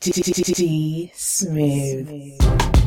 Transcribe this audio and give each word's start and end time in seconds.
D 0.00 0.12
Smooth. 0.12 1.10
Smooth. 1.12 2.77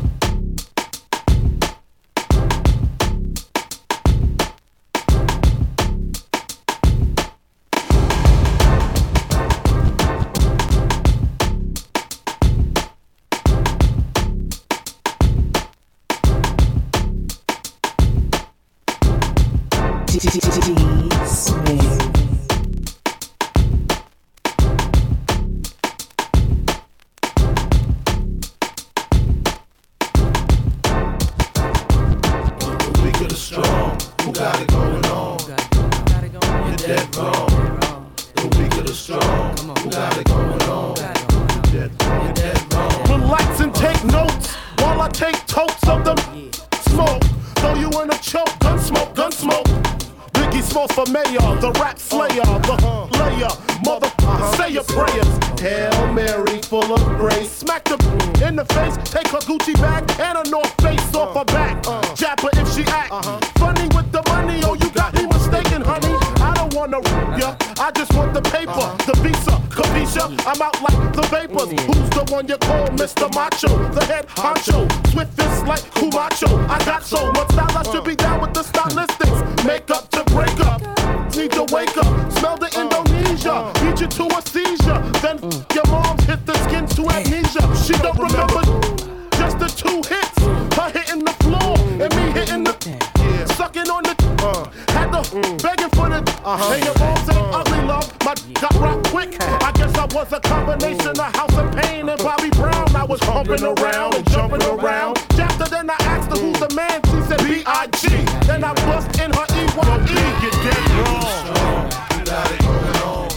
B.I.G. 107.52 108.07
Then 108.47 108.63
I 108.63 108.71
bust 108.88 109.19
in 109.19 109.30
her 109.31 109.44
E.Y.E. 109.44 110.16
Get 110.39 110.55
dead 110.63 110.88
wrong. 110.95 111.52
You 112.16 112.23
got 112.23 112.47
it 112.47 112.63
going 112.63 112.95
on. 113.03 113.27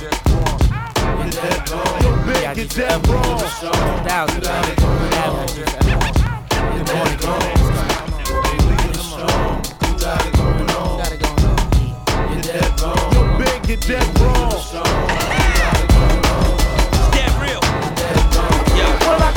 You're 1.19 1.35
dead 1.35 1.59
wrong. 1.69 1.99
Yo, 1.99 2.11
big, 2.23 2.47
get 2.55 2.71
dead 2.71 3.03
wrong. 3.09 3.27
You 3.27 3.75
got 4.07 4.31
it 4.31 4.79
going 4.79 5.15
on. 5.19 5.51
You're 6.71 6.87
dead 6.87 7.11
wrong. 7.27 7.43
The 8.23 8.39
weak 8.71 8.87
or 8.87 8.95
the 8.95 9.03
strong, 9.03 9.59
who 9.83 9.91
got 9.99 10.23
it 10.23 10.33
going 10.39 10.71
on? 10.79 10.95
You're 12.31 12.47
dead 12.47 12.71
wrong. 12.81 13.03
Yo, 13.11 13.21
big, 13.37 13.59
get 13.67 13.81
dead 13.83 14.07
wrong. 14.21 14.55
Dead 17.11 17.33
real. 17.43 17.63
Yo, 18.79 18.87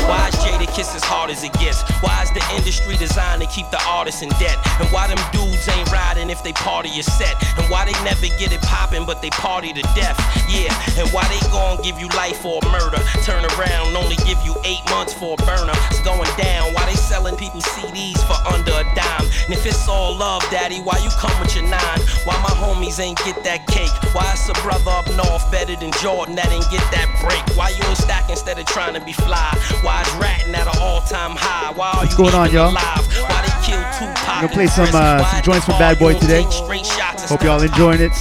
why 0.05 0.29
is 0.29 0.38
Jadakiss 0.45 0.94
as 0.95 1.03
hard 1.03 1.31
as 1.31 1.44
it 1.44 1.53
gets? 1.53 1.81
Why 2.03 2.21
is 2.21 2.29
the 2.29 2.45
industry 2.55 2.95
designed 2.95 3.26
to 3.26 3.26
keep 3.57 3.69
the 3.72 3.81
artists 3.90 4.22
in 4.22 4.29
debt? 4.38 4.57
And 4.79 4.88
why 4.94 5.07
them 5.09 5.18
dudes 5.34 5.66
ain't 5.73 5.90
riding 5.91 6.29
if 6.29 6.44
they 6.44 6.53
party 6.53 6.90
is 6.90 7.09
set? 7.18 7.34
And 7.57 7.66
why 7.73 7.85
they 7.90 7.97
never 8.06 8.29
get 8.38 8.53
it 8.53 8.62
poppin' 8.62 9.06
but 9.06 9.22
they 9.23 9.31
party 9.31 9.73
to 9.73 9.81
death? 9.97 10.18
Yeah, 10.45 10.69
and 11.01 11.09
why 11.09 11.25
they 11.34 11.41
gon' 11.50 11.81
give 11.81 11.97
you 12.00 12.07
life 12.09 12.38
for 12.38 12.59
a 12.62 12.66
murder? 12.69 13.01
Turn 13.25 13.44
around, 13.57 13.97
only 13.97 14.16
give 14.29 14.38
you 14.45 14.53
eight 14.63 14.85
months 14.94 15.13
for 15.13 15.34
a 15.34 15.41
burner. 15.41 15.73
It's 15.90 16.01
going 16.06 16.29
down. 16.38 16.73
Why 16.73 16.85
they 16.85 16.94
selling 16.95 17.35
people 17.35 17.62
CDs 17.62 18.22
for 18.29 18.38
under 18.53 18.72
a 18.78 18.85
dime? 18.94 19.25
And 19.50 19.53
if 19.57 19.66
it's 19.66 19.88
all 19.88 20.16
love, 20.16 20.44
daddy, 20.51 20.78
why 20.79 21.00
you 21.01 21.09
come 21.18 21.34
with 21.41 21.56
your 21.56 21.66
nine? 21.66 22.00
Why 22.29 22.38
my 22.45 22.53
homies 22.62 23.00
ain't 23.00 23.18
get 23.25 23.44
that 23.44 23.66
cake? 23.68 23.91
Why 24.13 24.29
it's 24.31 24.47
a 24.50 24.53
brother 24.62 24.91
up 24.91 25.07
north 25.18 25.50
better 25.51 25.75
than 25.75 25.91
Jordan 26.03 26.35
that 26.35 26.51
ain't 26.51 26.69
get 26.69 26.85
that 26.94 27.09
break? 27.25 27.41
Why 27.57 27.69
you 27.69 27.81
ain't 27.89 27.97
stack 27.97 28.29
instead 28.29 28.59
of 28.59 28.66
trying 28.68 28.94
to 28.94 29.01
be 29.01 29.13
fly? 29.13 29.50
Why 29.81 30.01
is 30.03 30.13
ratting 30.22 30.53
at 30.53 30.68
an 30.68 30.78
all-time 30.79 31.31
high? 31.35 31.72
Why 31.74 31.91
are 31.91 31.97
What's 32.06 32.12
you 32.12 32.18
going 32.18 32.35
on, 32.35 32.51
y'all? 32.51 32.72
alive? 32.72 33.06
Why 33.24 33.41
they 33.67 33.73
kill 33.73 33.83
Tupac? 34.00 34.41
Gonna 34.41 34.47
play 34.50 34.67
some, 34.67 34.89
uh, 34.94 35.23
some 35.31 35.44
joints 35.44 35.66
from 35.66 35.79
Bad 35.79 36.00
Boy 36.00 36.13
today. 36.13 36.44
take 36.44 36.51
straight 36.51 36.85
shots 36.85 37.29
Hope 37.29 37.44
y'all 37.44 37.61
enjoying 37.61 38.01
it 38.01 38.11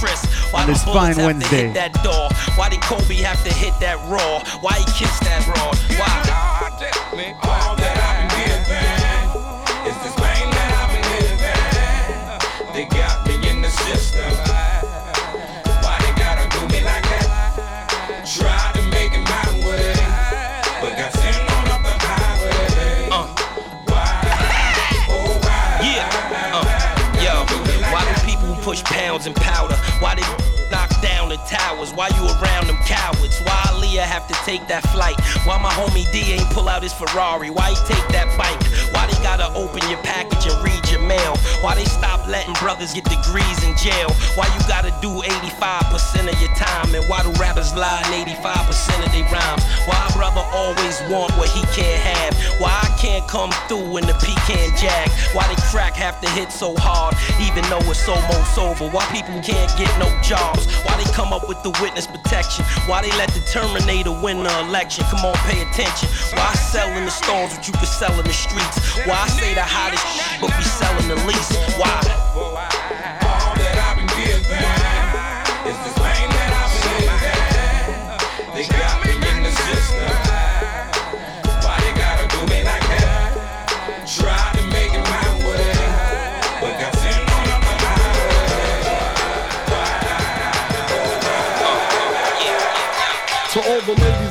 on 0.53 0.67
this 0.67 0.83
fine 0.83 1.17
Wednesday. 1.17 1.67
hit 1.67 1.73
that 1.73 1.93
door? 2.03 2.29
Why 2.55 2.69
did 2.69 2.81
Kobe 2.81 3.15
have 3.15 3.43
to 3.43 3.53
hit 3.53 3.73
that 3.79 3.97
raw? 4.09 4.43
Why 4.61 4.73
he 4.73 4.85
kissed 4.85 5.21
that 5.23 5.45
broad? 5.45 5.77
Why? 5.97 7.46
And 29.25 29.35
powder? 29.35 29.75
Why 29.99 30.15
they 30.15 30.27
knock 30.69 30.91
down 31.01 31.29
the 31.29 31.37
towers? 31.49 31.93
Why 31.93 32.09
you 32.09 32.23
around 32.37 32.67
them 32.67 32.77
cowards? 32.85 33.39
Why 33.41 33.57
Aaliyah 33.73 34.05
have 34.05 34.27
to 34.27 34.35
take 34.45 34.67
that 34.67 34.83
flight? 34.93 35.15
Why 35.47 35.57
my 35.57 35.71
homie 35.71 36.05
D 36.11 36.33
ain't 36.33 36.49
pull 36.51 36.69
out 36.69 36.83
his 36.83 36.93
Ferrari? 36.93 37.49
Why 37.49 37.71
he 37.71 37.75
take 37.87 38.07
that 38.09 38.27
bike? 38.37 38.59
Why 38.93 39.07
they 39.07 39.17
gotta 39.23 39.47
open 39.57 39.81
your 39.89 40.01
package 40.03 40.45
and 40.51 40.57
read 40.63 40.83
your 40.91 41.01
mail? 41.01 41.35
Why 41.61 41.75
they 41.75 41.85
stop 41.85 42.27
letting 42.27 42.53
brothers 42.55 42.93
get 42.93 43.05
degrees 43.05 43.63
in 43.63 43.75
jail? 43.77 44.11
Why 44.35 44.45
you 44.53 44.61
gotta 44.67 44.93
do 45.01 45.09
85% 45.25 46.31
of 46.31 46.37
your 46.41 46.53
time? 46.53 46.93
And 46.93 47.07
why 47.09 47.16
come 53.27 53.51
through 53.67 53.97
in 53.97 54.05
the 54.07 54.15
pecan 54.23 54.71
jag? 54.79 55.09
Why 55.35 55.47
they 55.47 55.59
crack 55.69 55.93
have 55.93 56.19
to 56.21 56.29
hit 56.31 56.51
so 56.51 56.75
hard, 56.77 57.15
even 57.43 57.63
though 57.69 57.83
it's 57.91 58.07
almost 58.07 58.57
over? 58.57 58.89
Why 58.89 59.05
people 59.11 59.39
can't 59.43 59.71
get 59.77 59.91
no 59.99 60.07
jobs? 60.23 60.65
Why 60.83 60.95
they 60.97 61.09
come 61.11 61.33
up 61.33 61.47
with 61.47 61.61
the 61.63 61.71
witness 61.81 62.07
protection? 62.07 62.65
Why 62.87 63.01
they 63.01 63.11
let 63.19 63.29
the 63.31 63.41
Terminator 63.51 64.11
win 64.11 64.43
the 64.43 64.59
election? 64.61 65.03
Come 65.11 65.25
on, 65.25 65.35
pay 65.45 65.61
attention. 65.61 66.09
Why 66.33 66.53
sell 66.53 66.89
in 66.97 67.05
the 67.05 67.11
stores 67.11 67.51
what 67.53 67.67
you 67.67 67.73
could 67.73 67.91
sell 67.91 68.17
in 68.19 68.25
the 68.25 68.33
streets? 68.33 68.79
Why 69.05 69.27
say 69.27 69.53
the 69.53 69.63
hottest 69.63 70.05
but 70.41 70.55
be 70.57 70.63
selling 70.63 71.07
the 71.07 71.19
least? 71.27 71.53
Why? 71.77 72.76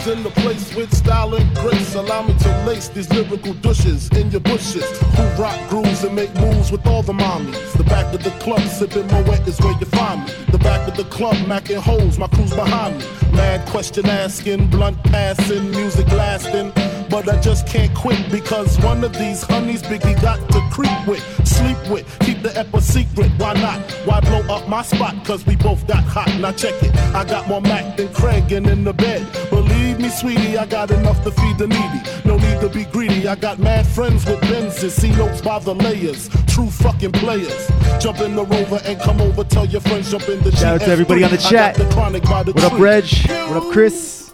In 0.09 0.23
the 0.23 0.31
place 0.31 0.75
with 0.75 0.95
style 0.95 1.35
and 1.35 1.57
grace, 1.57 1.95
allow 1.95 2.23
me 2.23 2.33
to 2.39 2.65
lace 2.65 2.89
these 2.89 3.11
lyrical 3.11 3.55
douches 3.55 4.09
in 4.11 4.31
your 4.31 4.41
bushes. 4.41 4.85
Who 5.17 5.23
rock 5.43 5.59
grooves 5.69 6.05
and 6.05 6.15
make 6.15 6.33
moves 6.37 6.71
with 6.71 6.87
all 6.87 7.03
the 7.03 7.13
mommies. 7.13 7.73
The 7.73 7.85
back 7.85 8.15
of 8.15 8.23
the 8.23 8.31
club, 8.43 8.61
sipping 8.61 9.07
Moet 9.09 9.47
is 9.49 9.59
where 9.61 9.77
you 9.79 9.87
find 9.87 10.25
me. 10.25 10.33
The 10.53 10.59
back 10.59 10.87
of 10.89 10.97
the 10.97 11.05
club, 11.05 11.35
macking 11.47 11.79
holes, 11.79 12.19
my 12.19 12.29
crew's 12.29 12.55
behind 12.55 12.99
me. 12.99 13.05
Mad 13.37 13.67
question 13.69 14.07
asking, 14.07 14.69
blunt 14.71 15.03
passing, 15.05 15.71
music 15.71 16.09
lasting. 16.13 16.73
but 17.11 17.29
I 17.29 17.41
just 17.41 17.67
can't 17.67 17.95
quit 17.95 18.31
because 18.31 18.79
one 18.81 19.05
of 19.05 19.13
these 19.13 19.43
honeys 19.43 19.83
Biggie 19.83 20.21
got 20.21 20.39
to 20.51 20.61
creep 20.73 21.07
with, 21.07 21.23
sleep 21.47 21.77
with, 21.91 22.05
keep 22.21 22.43
the 22.43 22.57
ep 22.59 22.73
a 22.75 22.81
secret. 22.81 23.31
Why 23.39 23.55
not? 23.55 23.81
Why 24.05 24.21
blow 24.21 24.43
up 24.55 24.69
my 24.69 24.83
spot? 24.83 25.15
Cause 25.25 25.47
we 25.47 25.57
both 25.57 25.87
got 25.87 26.05
hot. 26.05 26.29
Now 26.41 26.53
check 26.53 26.75
it. 26.83 26.95
I 27.15 27.25
got 27.25 27.49
more 27.49 27.61
Mac 27.61 27.97
than 27.97 28.13
Craig 28.13 28.51
and 28.53 28.67
in 28.67 28.85
the 28.85 28.93
bed. 28.93 29.27
Believe 29.51 29.99
me, 30.01 30.09
sweetie, 30.09 30.59
I 30.59 30.67
got 30.67 30.91
enough 30.91 31.23
to 31.25 31.31
feed 31.31 31.59
the 31.59 31.67
needy. 31.69 32.01
No 32.25 32.37
need 32.37 32.61
to 32.61 32.69
be 32.69 32.85
greedy. 32.85 33.29
I 33.29 33.35
got 33.37 33.59
mad 33.59 33.87
friends 33.87 34.25
with 34.27 34.41
Benzes, 34.43 34.91
see 34.91 35.11
notes 35.13 35.41
by 35.41 35.59
the 35.61 35.75
layers. 35.75 36.29
True 36.47 36.71
fucking 36.71 37.13
players. 37.13 37.71
Jump 38.01 38.21
in 38.21 38.35
the 38.37 38.45
rover 38.45 38.81
and 38.85 39.01
come 39.01 39.21
over. 39.21 39.45
Tell 39.45 39.67
your 39.67 39.81
friends 39.83 40.11
jump 40.11 40.29
in 40.29 40.43
the 40.43 40.53
Shout 40.53 40.75
out 40.77 40.81
to 40.83 40.87
everybody 40.89 41.25
on 41.25 41.31
the 41.31 41.37
chat. 41.39 41.77
the 41.77 41.85
the 41.85 42.53
What 42.53 42.65
up, 42.65 42.73
tree. 42.73 42.81
Reg? 43.29 43.49
What 43.49 43.57
up, 43.63 43.73
Chris? 43.73 44.33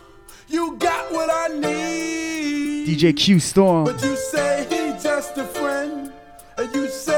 You 0.48 0.76
got 0.76 1.12
what 1.12 1.30
I 1.30 1.48
need. 1.48 2.88
DJ 2.88 3.16
Q 3.16 3.38
Storm. 3.40 3.84
But 3.84 4.02
you 4.02 4.16
say 4.16 4.66
he 4.68 5.02
just 5.02 5.36
a 5.38 5.44
friend. 5.44 6.12
And 6.58 6.74
you 6.74 6.88
say 6.88 7.11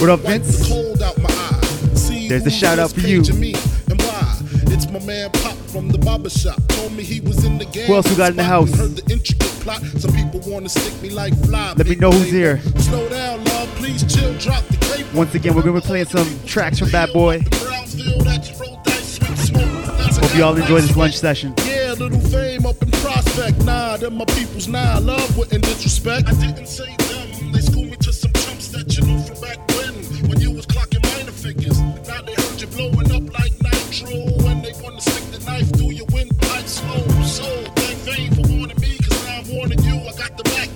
What 0.00 0.08
up, 0.08 0.20
Vince? 0.20 0.66
There's 2.26 2.42
the 2.42 2.50
shout 2.50 2.78
out 2.78 2.90
for 2.90 3.00
you. 3.00 3.20
It's 3.20 4.90
my 4.90 4.98
man 5.00 5.30
Pop 5.30 5.54
from 5.68 5.90
the 5.90 5.98
barber 5.98 6.30
shop. 6.30 6.58
Told 6.68 6.92
me 6.94 7.02
he 7.02 7.20
was 7.20 7.44
in 7.44 7.58
the 7.58 7.66
game. 7.66 7.86
Who 7.86 7.96
else 7.96 8.08
we 8.08 8.16
got 8.16 8.30
in 8.30 8.36
the 8.36 8.42
house? 8.42 8.74
Heard 8.74 8.96
the 8.96 9.12
intricate 9.12 9.46
plot. 9.60 9.82
Some 9.98 10.12
people 10.12 10.40
want 10.50 10.64
to 10.64 10.70
stick 10.70 11.02
me 11.02 11.10
like 11.10 11.34
fly. 11.44 11.74
Let 11.76 11.86
me 11.86 11.96
know 11.96 12.10
who's 12.10 12.30
here. 12.30 12.62
Slow 12.78 13.10
down, 13.10 13.44
love. 13.44 13.68
Please 13.74 14.02
chill. 14.10 14.32
Drop 14.38 14.64
the 14.68 14.78
cape. 14.78 15.12
Once 15.12 15.34
again, 15.34 15.54
we're 15.54 15.60
gonna 15.60 15.78
be 15.78 15.86
playing 15.86 16.06
some 16.06 16.26
tracks 16.46 16.78
from 16.78 16.88
Bad 16.90 17.12
Boy. 17.12 17.42
Hope 20.18 20.34
you 20.34 20.44
all 20.44 20.56
enjoy 20.56 20.80
this 20.80 20.96
lunch 20.96 21.18
session. 21.18 21.52
Yeah, 21.66 21.92
little 21.98 22.20
fame 22.20 22.64
up 22.64 22.82
in 22.82 22.90
prospect. 22.90 23.62
Nah, 23.66 23.98
them 23.98 24.16
my 24.16 24.24
people's 24.24 24.66
nah. 24.66 24.98
Love 24.98 25.36
wouldn't 25.36 25.62
disrespect. 25.62 26.26
I 26.26 26.32
didn't 26.32 26.68
say 26.68 26.96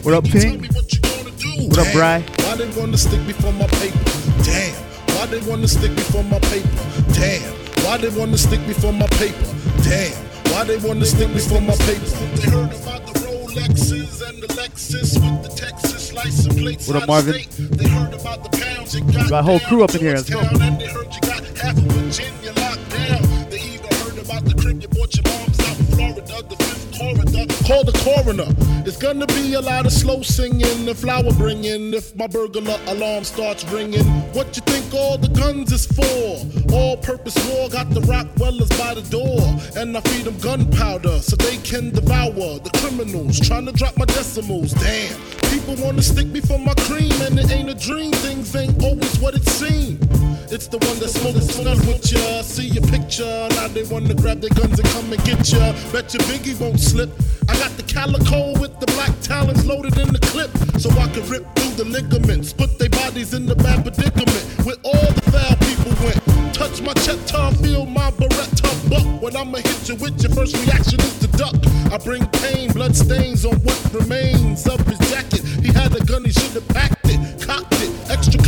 What 0.05 0.13
up, 0.13 0.27
You 0.27 0.33
Tell 0.33 0.43
Ping? 0.43 0.61
me 0.61 0.69
what 0.69 0.93
you 0.93 1.01
gonna 1.01 1.31
do. 1.31 1.69
What 1.69 1.79
up, 1.79 1.93
Bry? 1.95 2.21
Why 2.45 2.57
they 2.57 2.69
wanna 2.79 2.99
stick 2.99 3.21
me 3.27 3.33
for 3.33 3.53
my 3.53 3.67
paper? 3.81 3.99
Damn. 4.45 4.75
Why 5.17 5.25
they 5.25 5.41
wanna 5.49 5.67
stick 5.67 5.93
me 5.93 6.03
for 6.13 6.23
my 6.25 6.39
paper? 6.41 6.69
Damn. 7.15 7.41
Why 7.85 7.97
they 7.97 8.11
wanna 8.11 8.37
stick 8.37 8.61
me 8.69 8.75
for 8.75 8.93
my 8.93 9.07
paper? 9.17 9.49
Damn. 9.83 10.13
Why 10.53 10.65
they 10.65 10.77
wanna 10.77 11.07
stick 11.07 11.31
me 11.31 11.41
for 11.41 11.59
my 11.63 11.75
paper? 11.89 12.05
They 12.37 12.51
heard 12.51 12.73
about 12.75 13.07
the 13.07 13.19
Rolexes 13.25 14.29
and 14.29 14.43
the 14.43 14.49
Lexus 14.49 15.15
with 15.17 15.43
the 15.43 15.49
Texas 15.57 16.13
license 16.13 16.55
plates. 16.55 16.87
What 16.87 17.03
up, 17.03 17.09
Marvin? 17.09 17.41
They 17.59 17.89
heard 17.89 18.13
about 18.13 18.45
the 18.45 18.51
pounds 18.59 18.95
you 18.95 19.01
got. 19.11 19.31
Got 19.31 19.41
a 19.41 19.43
whole 19.43 19.61
crew 19.61 19.85
up 19.85 19.95
in 19.95 20.01
here. 20.03 20.17
Let's 20.17 20.29
go. 20.29 20.41
And 20.41 20.81
they 20.81 20.87
heard 20.87 21.15
you 21.15 21.21
got 21.23 21.41
half 21.57 21.79
of 21.79 21.85
Virginia 21.85 22.53
locked 22.61 22.91
down. 22.93 23.49
They 23.49 23.61
even 23.73 23.89
heard 24.05 24.19
about 24.19 24.45
the 24.45 24.55
crib 24.61 24.83
you 24.83 24.89
bought 24.89 25.17
your 25.17 25.25
mom's 25.33 25.61
out 25.61 25.79
in 25.81 25.87
Florida, 25.97 26.21
the 26.21 26.57
fifth 26.61 26.93
corridor. 26.93 27.47
Call 27.65 27.85
the 27.85 27.97
coroner. 28.05 28.74
It's 28.87 28.99
gonna 28.99 29.27
be 29.29 29.55
a 29.55 29.61
lot 29.63 29.87
of 29.87 29.93
slow 29.93 30.21
singing 30.21 30.87
and 30.87 30.99
flower 30.99 31.33
bringing 31.39 31.95
if 31.95 32.15
my 32.17 32.27
burglar 32.27 32.79
alarm 32.87 33.25
starts 33.25 33.65
ringing. 33.73 34.05
What 34.35 34.55
you 34.57 34.63
think 34.63 34.93
all 34.93 35.17
the 35.17 35.29
guns 35.29 35.73
is 35.73 35.87
for? 35.87 36.75
All 36.75 36.99
purpose 36.99 37.35
war 37.49 37.71
got 37.71 37.89
the 37.89 38.01
Rottweilers 38.01 38.69
by 38.79 38.93
the 38.93 39.01
door. 39.09 39.41
And 39.81 39.97
I 39.97 40.01
feed 40.03 40.27
them 40.27 40.37
gunpowder 40.39 41.21
so 41.21 41.35
they 41.37 41.57
can 41.59 41.91
devour 41.91 42.59
the 42.59 42.71
criminals 42.81 43.41
trying 43.41 43.65
to 43.65 43.73
drop 43.73 43.97
my 43.97 44.05
decimals. 44.05 44.73
Damn, 44.73 45.19
people 45.51 45.77
wanna 45.83 46.03
stick 46.03 46.27
me 46.27 46.43
for 46.43 46.59
my 46.59 46.75
cream 46.81 47.19
and 47.23 47.39
it 47.39 47.51
ain't 47.51 47.71
a 47.71 47.75
dream. 47.75 48.13
Things 48.13 48.55
ain't 48.55 48.83
always 48.83 49.19
what 49.19 49.35
it 49.35 49.49
seems. 49.49 50.24
It's 50.51 50.69
the 50.69 50.79
one 50.79 50.99
that 51.01 51.09
smokes 51.09 51.47
smell 51.55 51.77
with 51.89 52.13
ya. 52.13 52.43
See 52.43 52.69
your 52.69 52.85
picture, 52.87 53.49
now 53.57 53.69
they 53.69 53.85
wanna 53.85 54.15
grab 54.15 54.41
their 54.41 54.51
guns 54.51 54.79
and 54.79 54.89
come 54.91 55.13
and 55.13 55.23
get 55.25 55.41
ya. 55.51 55.73
Bet 55.93 56.13
your 56.13 56.23
Biggie 56.29 56.59
won't 56.61 56.81
slip. 56.81 57.11
I 57.49 57.55
got 57.57 57.73
the 57.77 57.83
calico 57.83 58.59
with 58.61 58.79
the 58.81 58.87
black 58.93 59.13
talons 59.21 59.65
loaded 59.65 59.97
in 59.99 60.13
the 60.13 60.21
clip, 60.33 60.51
so 60.79 60.91
I 61.01 61.09
can 61.09 61.27
rip 61.29 61.45
through 61.57 61.75
the 61.81 61.85
ligaments. 61.85 62.53
Put 62.53 62.79
their 62.79 62.91
bodies 62.91 63.35
in 63.35 63.47
the 63.47 63.57
bad 63.57 63.83
predicament 63.85 64.45
where 64.65 64.77
all 64.85 65.11
the 65.13 65.25
foul 65.33 65.57
people 65.65 65.95
went. 66.05 66.21
Touch 66.55 66.81
my 66.83 66.95
cheddar, 67.05 67.51
feel 67.63 67.87
my 67.87 68.11
beretta 68.13 68.71
buck. 68.89 69.23
When 69.23 69.37
I'ma 69.37 69.59
hit 69.59 69.89
you 69.89 69.97
with 69.97 70.23
your 70.23 70.33
first 70.33 70.57
reaction 70.67 71.01
is 71.01 71.19
to 71.21 71.29
duck. 71.37 71.57
I 71.93 71.99
bring 71.99 72.27
pain, 72.43 72.73
blood 72.73 72.95
stains 72.95 73.45
on 73.45 73.57
what 73.65 73.81
remains 73.93 74.67
of 74.67 74.81
his 74.87 74.99
jacket. 75.11 75.43
He 75.65 75.73
had 75.73 75.95
a 75.97 76.05
gun, 76.05 76.25
he 76.25 76.33
should 76.33 76.53
have 76.53 76.69
packed 76.69 77.04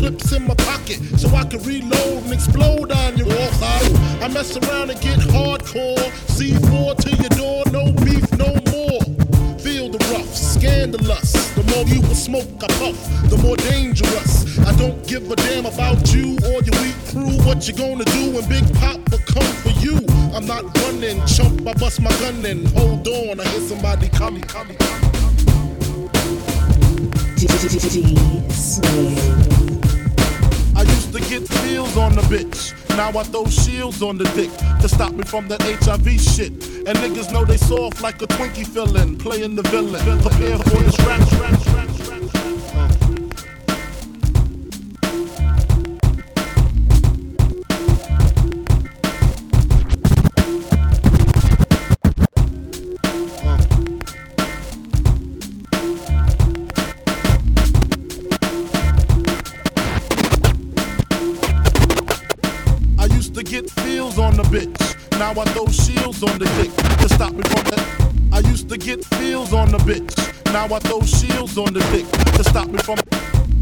clips 0.07 0.33
in 0.33 0.47
my 0.47 0.55
pocket 0.55 0.99
so 1.19 1.29
I 1.35 1.43
can 1.45 1.61
reload 1.65 2.23
and 2.23 2.33
explode 2.33 2.93
on 2.93 3.17
your 3.17 3.27
wall. 3.27 3.51
I 4.23 4.29
mess 4.33 4.57
around 4.57 4.91
and 4.91 5.01
get 5.01 5.19
hardcore. 5.19 5.99
C4 6.37 6.97
to 7.03 7.11
your 7.23 7.31
door, 7.31 7.65
no 7.73 7.91
beef, 8.05 8.31
no 8.39 8.55
more. 8.71 9.03
Feel 9.59 9.89
the 9.91 9.99
rough, 10.13 10.33
scandalous. 10.33 11.33
The 11.55 11.65
more 11.75 11.85
you 11.87 12.01
will 12.03 12.15
smoke, 12.15 12.47
I 12.63 12.69
puff, 12.79 12.99
the 13.31 13.39
more 13.39 13.57
dangerous. 13.57 14.59
I 14.61 14.77
don't 14.77 15.05
give 15.09 15.29
a 15.29 15.35
damn 15.35 15.67
about 15.67 16.15
you 16.15 16.39
or 16.47 16.63
your 16.63 16.77
weak 16.83 16.99
crew. 17.11 17.35
What 17.45 17.67
you 17.67 17.75
gonna 17.75 18.05
do 18.05 18.31
when 18.31 18.49
Big 18.49 18.67
Pop 18.77 19.01
will 19.11 19.27
come 19.27 19.51
for 19.65 19.71
you? 19.85 19.97
I'm 20.35 20.47
not 20.47 20.63
running, 20.83 21.19
chump. 21.27 21.67
I 21.67 21.75
bust 21.75 22.01
my 22.01 22.11
gun 22.21 22.47
and 22.47 22.69
hold 22.79 23.09
on. 23.09 23.41
I 23.41 23.49
hear 23.49 23.61
somebody 23.61 24.09
coming, 24.11 24.43
coming, 24.43 24.77
coming. 24.77 25.07
Smooth. 28.51 29.17
I 29.37 29.39
used 29.39 29.56
to 31.17 31.29
get 31.31 31.49
feels 31.49 31.97
on 31.97 32.15
the 32.15 32.23
bitch. 32.23 32.75
Now 32.97 33.09
I 33.19 33.23
throw 33.23 33.47
shields 33.47 34.03
on 34.03 34.19
the 34.19 34.25
dick 34.35 34.51
to 34.81 34.89
stop 34.89 35.13
me 35.13 35.25
from 35.25 35.49
that 35.49 35.63
HIV 35.63 36.21
shit. 36.21 36.53
And 36.87 36.99
niggas 36.99 37.33
know 37.33 37.45
they 37.45 37.57
soft 37.57 38.03
like 38.03 38.21
a 38.23 38.27
Twinkie 38.27 38.67
filling, 38.67 39.17
playing 39.17 39.55
the 39.55 39.63
villain. 39.63 40.03
Prepare 40.21 40.59
for 40.59 41.96
I 65.39 65.45
throw 65.53 65.67
shields 65.67 66.23
on 66.23 66.39
the 66.39 66.47
dick 66.57 66.73
to 66.99 67.09
stop 67.11 67.35
me 67.35 67.43
from 67.43 67.65
that. 67.65 68.13
I 68.33 68.39
used 68.49 68.71
to 68.71 68.79
get 68.79 69.05
feels 69.05 69.53
on 69.53 69.71
the 69.71 69.77
bitch. 69.79 70.17
Now 70.51 70.65
I 70.65 70.79
throw 70.79 71.03
shields 71.03 71.59
on 71.59 71.75
the 71.75 71.81
dick 71.93 72.07
to 72.37 72.45
stop 72.45 72.69
me 72.69 72.79
from. 72.79 72.99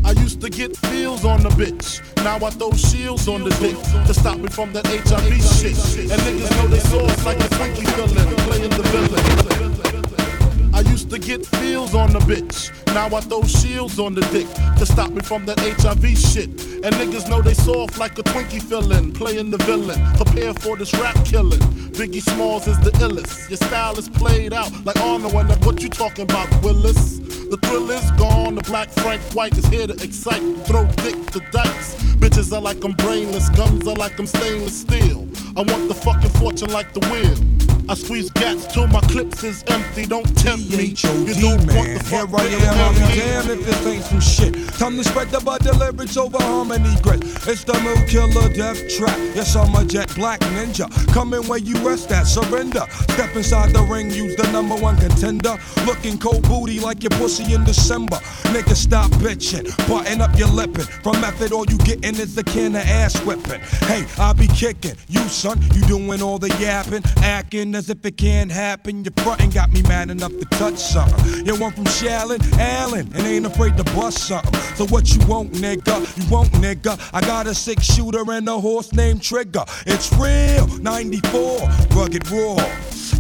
I 0.05 0.13
used 0.13 0.41
to 0.43 0.51
get 0.51 0.77
feels 0.77 1.25
on 1.25 1.43
the 1.43 1.49
bitch. 1.49 2.01
Now 2.23 2.37
I 2.37 2.51
throw 2.51 2.71
shields 2.75 3.27
on 3.27 3.43
the 3.43 3.51
dick 3.59 3.77
to 4.07 4.15
stop 4.15 4.39
me 4.39 4.49
from 4.51 4.73
that 4.73 4.87
HIV 4.87 5.35
shit. 5.59 5.75
And 6.13 6.21
niggas 6.23 6.51
know 6.57 6.69
they 6.69 6.79
soft 6.79 7.27
like 7.27 7.41
a 7.41 7.49
funky 7.57 7.87
villain, 7.87 8.37
playing 8.47 8.71
the 8.71 8.83
villain. 8.95 10.75
I 10.75 10.81
used 10.81 11.11
to 11.11 11.19
get 11.19 11.45
feels 11.45 11.93
on 11.93 12.13
the 12.13 12.21
bitch. 12.21 12.71
Now 12.95 13.07
I 13.07 13.21
throw 13.21 13.43
shields 13.43 13.99
on 13.99 14.15
the 14.15 14.21
dick 14.31 14.47
to 14.79 14.87
stop 14.87 15.11
me 15.11 15.23
from 15.23 15.45
that 15.47 15.59
HIV 15.59 16.17
shit. 16.17 16.74
And 16.85 16.95
niggas 16.97 17.31
know 17.31 17.41
they 17.41 17.55
soft 17.55 17.99
like 17.99 18.19
a 18.19 18.23
Twinkie 18.23 18.63
fillin', 18.63 19.11
playing 19.11 19.51
the 19.51 19.57
villain. 19.65 19.99
Prepare 20.17 20.53
for 20.53 20.77
this 20.77 20.93
rap 20.93 21.17
killing. 21.25 21.61
Biggie 21.97 22.21
Smalls 22.21 22.69
is 22.69 22.79
the 22.81 22.91
illest. 23.01 23.49
Your 23.49 23.57
style 23.57 23.99
is 23.99 24.11
played 24.11 24.53
out 24.53 24.71
like 24.85 25.01
Arnold 25.01 25.33
and 25.33 25.65
what 25.65 25.83
you 25.83 25.89
talking 25.89 26.25
about, 26.25 26.47
Willis? 26.63 27.21
The 27.49 27.57
thrill 27.63 27.91
is 27.91 28.11
gone. 28.19 28.57
The 28.57 28.63
black 28.65 28.91
Frank 28.91 29.23
White 29.33 29.57
is 29.57 29.65
here 29.69 29.87
to 29.87 29.95
excite. 29.95 30.43
Throw 30.67 30.85
dick 30.97 31.17
to 31.31 31.41
dice. 31.53 31.95
Bitches 32.17 32.55
are 32.55 32.61
like 32.61 32.85
I'm 32.85 32.93
brainless. 32.93 33.49
Guns 33.49 33.89
are 33.89 33.95
like 33.95 34.19
I'm 34.19 34.27
stainless 34.27 34.83
steel. 34.83 35.27
I 35.57 35.63
want 35.63 35.89
the 35.89 35.95
fucking 35.95 36.31
fortune 36.33 36.71
like 36.71 36.93
the 36.93 37.01
wind. 37.11 37.54
I 37.87 37.95
squeeze 37.95 38.31
gats 38.31 38.67
till 38.73 38.87
my 38.87 39.01
clips 39.03 39.45
is 39.45 39.63
empty. 39.69 40.07
Don't 40.07 40.27
tempt 40.39 40.71
me. 40.71 40.95
You 40.95 41.35
don't 41.35 41.59
want 41.59 41.67
man. 41.67 41.99
the 41.99 42.05
Here 42.09 42.27
fuck 42.27 42.31
I 42.31 42.45
with 42.45 42.63
am, 42.65 42.95
me. 42.95 43.17
damned 43.17 43.51
if 43.51 43.67
this 43.67 43.87
ain't 43.87 44.05
some 44.05 44.21
shit. 44.21 44.69
Time 44.79 44.97
to 44.97 45.05
spread 45.05 45.29
the 45.31 45.41
bud 45.41 45.65
lyrics 45.67 46.17
over 46.17 46.39
harmony 46.39 46.97
grit. 47.03 47.23
It's 47.47 47.65
the 47.65 47.75
mood 47.81 48.09
killer 48.09 48.49
death 48.55 48.81
trap. 48.97 49.19
Yes, 49.35 49.55
I'm 49.55 49.75
a 49.75 49.85
jet 49.85 50.15
black 50.15 50.41
ninja. 50.41 50.89
Coming 51.13 51.47
where 51.47 51.59
you 51.59 51.77
rest 51.87 52.11
at, 52.11 52.25
surrender. 52.27 52.87
Step 53.11 53.37
inside 53.37 53.73
the 53.75 53.83
ring, 53.83 54.11
use 54.11 54.35
the 54.37 54.51
number 54.51 54.77
one 54.77 54.97
contender. 54.97 55.57
Looking 55.85 56.19
cold 56.19 56.43
booty 56.49 56.81
like 56.81 57.03
your 57.03 57.11
pussy 57.11 57.53
in 57.53 57.65
December. 57.65 58.17
Nigga, 58.55 58.75
stop 58.75 59.11
bitching. 59.13 59.65
Button 59.89 60.23
up 60.23 60.37
your 60.39 60.49
lippin'. 60.49 60.87
From 61.03 61.21
method, 61.21 61.53
all 61.53 61.67
you 61.67 61.77
gettin' 61.79 62.17
is 62.17 62.37
a 62.39 62.45
can 62.45 62.75
of 62.77 62.83
ass 62.83 63.19
whipping. 63.27 63.61
Hey, 63.89 64.07
I 64.19 64.33
be 64.33 64.47
kicking. 64.49 64.95
You, 65.09 65.21
son, 65.29 65.61
you 65.75 65.83
doing 65.83 66.23
all 66.23 66.39
the 66.39 66.49
yapping. 66.59 67.03
Acting 67.23 67.74
as 67.75 67.91
if 67.91 68.05
it 68.05 68.17
can't 68.17 68.51
happen. 68.51 69.05
Your 69.05 69.13
frontin' 69.19 69.51
got 69.51 69.73
me 69.73 69.83
mad 69.83 70.11
enough 70.11 70.33
to 70.33 70.45
touch 70.57 70.79
something. 70.79 71.47
You 71.47 71.57
want 71.59 71.75
from 71.77 71.85
Shallon, 71.85 72.41
Allen, 72.59 73.11
and 73.15 73.27
ain't 73.27 73.47
afraid 73.47 73.77
to 73.77 73.85
bust 73.85 74.19
something. 74.29 74.55
So 74.77 74.87
what 74.87 75.15
you 75.15 75.25
want, 75.27 75.53
nigga? 75.53 75.97
You 76.17 76.31
want, 76.31 76.51
nigga? 76.53 76.99
I 77.13 77.21
got 77.21 77.47
a 77.47 77.55
six 77.55 77.85
shooter 77.85 78.25
and 78.31 78.49
a 78.49 78.59
horse 78.59 78.93
named 78.93 79.23
Trigger. 79.23 79.65
It's 79.87 80.13
real, 80.15 80.67
94, 80.79 81.61
rugged 81.95 82.31
raw. 82.31 82.57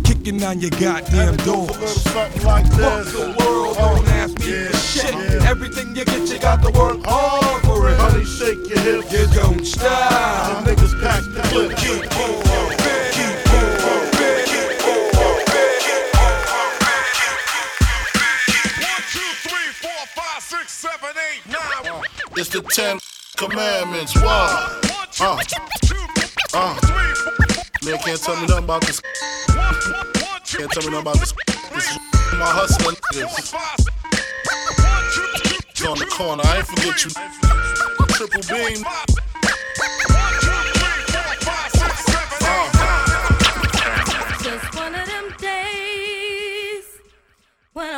Kicking 0.04 0.42
on 0.42 0.60
your 0.60 0.70
goddamn 0.70 1.36
Goes 1.38 1.46
a 1.46 1.50
little 1.52 1.66
doors. 1.76 2.02
something 2.02 2.42
like 2.44 2.66
Fuck 2.72 3.04
the 3.06 3.36
world, 3.44 3.76
don't 3.76 3.98
oh, 3.98 4.10
ask 4.12 4.38
me 4.38 4.50
Yeah, 4.52 4.68
for 4.68 4.76
shit. 4.76 5.14
yeah. 5.14 5.48
Everything 5.50 5.96
you 5.96 6.04
get, 6.04 6.28
you 6.28 6.38
got 6.38 6.62
to 6.62 6.70
work 6.78 6.98
hard 7.04 7.62
for 7.64 7.88
it. 7.88 7.96
Honey, 7.98 8.24
shake 8.24 8.68
your 8.68 8.78
hips. 8.80 9.12
You 9.12 9.26
don't 9.40 9.64
stop. 9.64 10.64
The 10.64 10.74
niggas 10.74 11.00
pack 11.02 11.22
the 11.34 11.42
clip. 11.48 11.76
Keep 11.78 12.02
moving, 12.18 12.83
It's 22.36 22.48
the 22.48 22.62
Ten 22.62 22.98
Commandments. 23.36 24.12
Two, 24.12 24.20
Uh. 24.24 25.38
Uh. 26.54 26.74
Man, 27.84 27.98
can't 27.98 28.20
tell 28.20 28.36
me 28.36 28.46
nothing 28.46 28.64
about 28.64 28.82
this. 28.82 29.00
Can't 30.44 30.70
tell 30.70 30.82
me 30.82 30.90
nothing 30.90 31.00
about 31.00 31.20
this. 31.20 31.32
This 31.72 31.90
is 31.90 31.98
my 32.38 32.66
two, 33.12 33.24
It's 35.68 35.84
on 35.84 35.98
the 35.98 36.06
corner. 36.06 36.42
I 36.46 36.58
ain't 36.58 36.66
forget 36.66 37.04
you. 37.04 37.10
Triple 38.14 38.42
beam. 38.48 39.23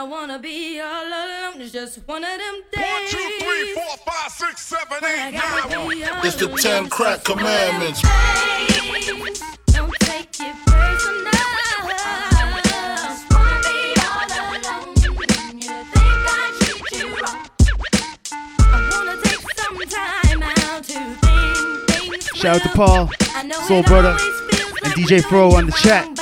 When 0.06 0.12
I 0.12 0.20
wanna 0.20 0.38
be 0.38 0.80
all 0.80 1.06
alone. 1.06 1.60
It's 1.60 1.72
just 1.72 1.98
one 2.06 2.22
of 2.24 2.30
them 2.30 2.62
days. 2.72 2.84
One, 2.84 3.06
two, 3.08 3.44
three, 3.44 3.74
four, 3.74 3.96
five, 4.06 4.30
six, 4.32 4.62
seven, 4.62 4.98
when 5.00 5.04
I 5.04 5.28
eight, 5.28 5.32
gotta 5.34 5.68
nine. 5.68 5.88
be 5.88 6.04
all 6.04 6.24
It's 6.24 6.36
the 6.36 6.48
ten 6.48 6.88
crack 6.88 7.24
Just 7.24 7.28
one 7.28 7.38
of 7.38 7.44
them 7.44 7.92
commandments. 7.92 8.02
days. 8.02 9.40
Don't 9.66 9.92
take 10.00 10.40
it 10.40 10.56
personal. 10.66 11.32
Wanna 13.30 13.60
be 13.62 13.94
all 14.06 14.30
alone. 14.36 14.94
You 15.04 15.12
think 15.92 16.22
I 16.28 16.52
treat 16.60 17.00
you 17.00 17.08
wrong? 17.20 17.48
I 18.60 18.88
wanna 18.92 19.16
take 19.22 19.44
some 19.58 19.78
time 19.88 20.42
out 20.42 20.82
to 20.84 20.98
think 21.26 21.90
things 21.90 22.26
Shout 22.36 22.56
out 22.56 22.62
to. 22.62 22.68
Paul, 22.76 23.10
Soul 23.66 23.82
Brother, 23.82 24.10
and 24.84 24.92
DJ 24.94 25.10
we're 25.22 25.28
Fro 25.28 25.52
on 25.52 25.66
the 25.66 25.72
chat. 25.72 26.15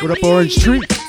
What 0.00 0.12
up. 0.12 0.24
Orange 0.24 0.56
Tree? 0.56 0.99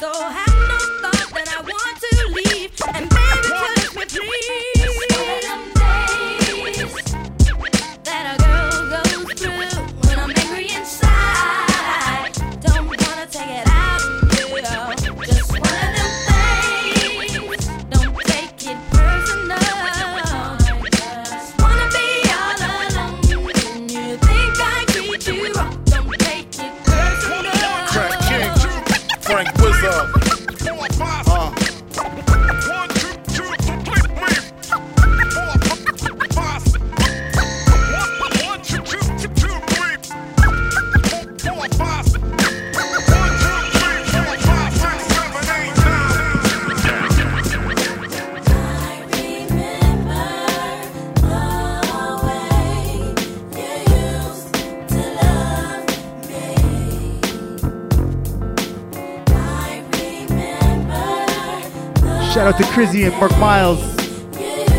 Shout 62.32 62.48
out 62.48 62.58
to 62.60 62.64
Crizzy 62.64 63.06
and 63.06 63.14
Mark 63.20 63.38
Miles. 63.40 63.82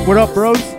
What 0.08 0.16
up, 0.16 0.32
bros? 0.32 0.71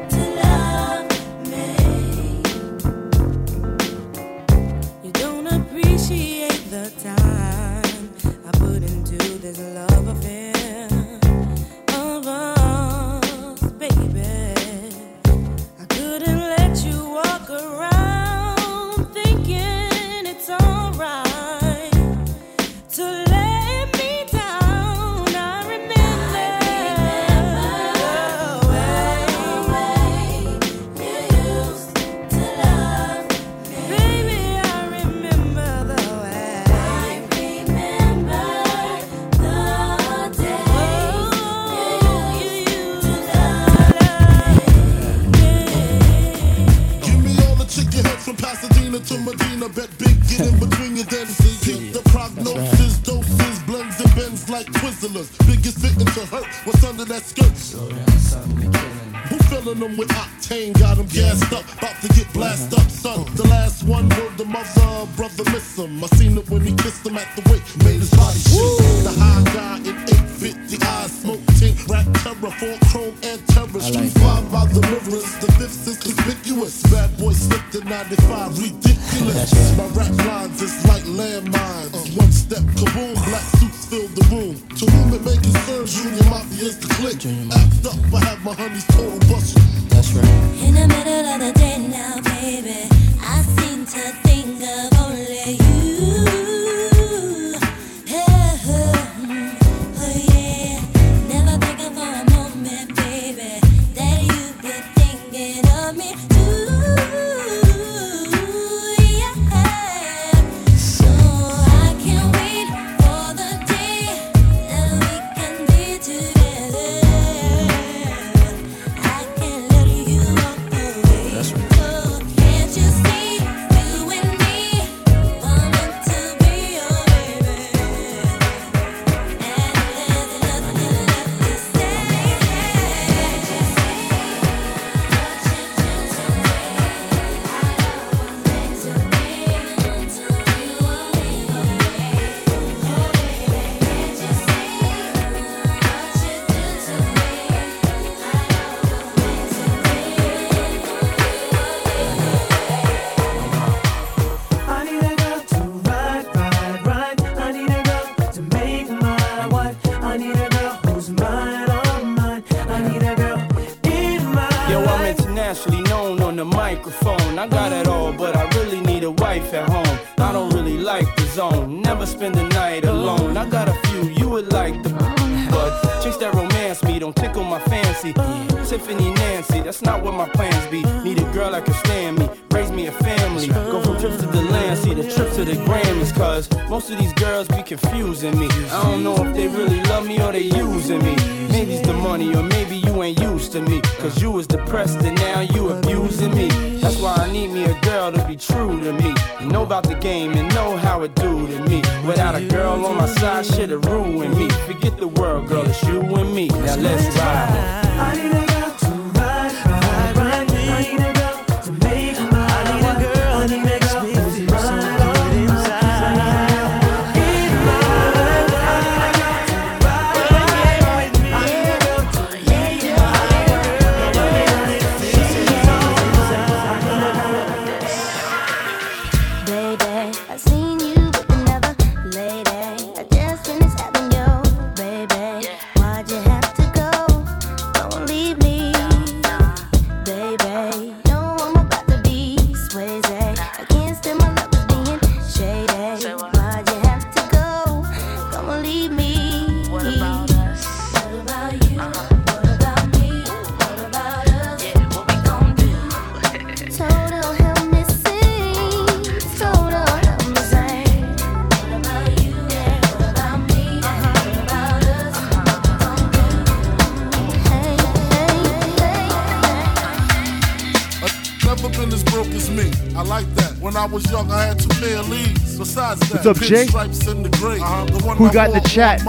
What's 276.23 276.39
up, 276.39 276.47
Jay? 276.47 276.65
Who 276.67 278.31
got 278.31 278.47
in 278.47 278.53
the 278.53 278.69
chat? 278.69 279.01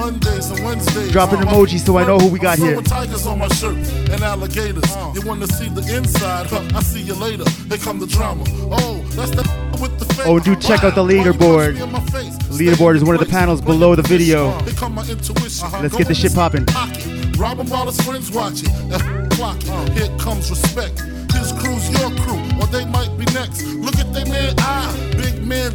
Drop 1.12 1.30
an 1.30 1.46
emoji 1.46 1.78
so 1.78 1.96
I 1.96 2.04
know 2.04 2.18
who 2.18 2.26
we 2.26 2.40
got 2.40 2.58
here. 2.58 2.82
Tigers 2.82 3.24
on 3.24 3.38
my 3.38 3.46
shirt 3.48 3.76
and 4.10 4.20
alligators. 4.20 4.96
You 5.14 5.22
want 5.24 5.40
to 5.42 5.46
see 5.46 5.68
the 5.68 5.96
inside? 5.96 6.52
I 6.74 6.82
see 6.82 7.02
you 7.02 7.14
later. 7.14 7.44
Come 7.84 8.00
the 8.00 8.08
drama. 8.08 8.42
Oh, 8.68 9.00
that's 9.10 9.30
the. 9.30 9.44
Oh, 10.26 10.40
do 10.40 10.56
check 10.56 10.82
out 10.82 10.96
the 10.96 11.04
leaderboard. 11.04 11.76
Leaderboard 12.58 12.96
is 12.96 13.04
one 13.04 13.14
of 13.14 13.20
the 13.20 13.30
panels 13.30 13.60
below 13.60 13.94
the 13.94 14.02
video. 14.02 14.50
Let's 15.80 15.96
get 15.96 16.08
this 16.08 16.18
shit 16.18 16.34
popping. 16.34 16.66
Friends 16.66 18.32
watching. 18.32 18.70
Oh. 18.72 19.90
Here 19.94 20.18
comes 20.18 20.50
respect. 20.50 20.98
Crew's 21.60 21.88
your 21.90 22.10
crew. 22.22 22.43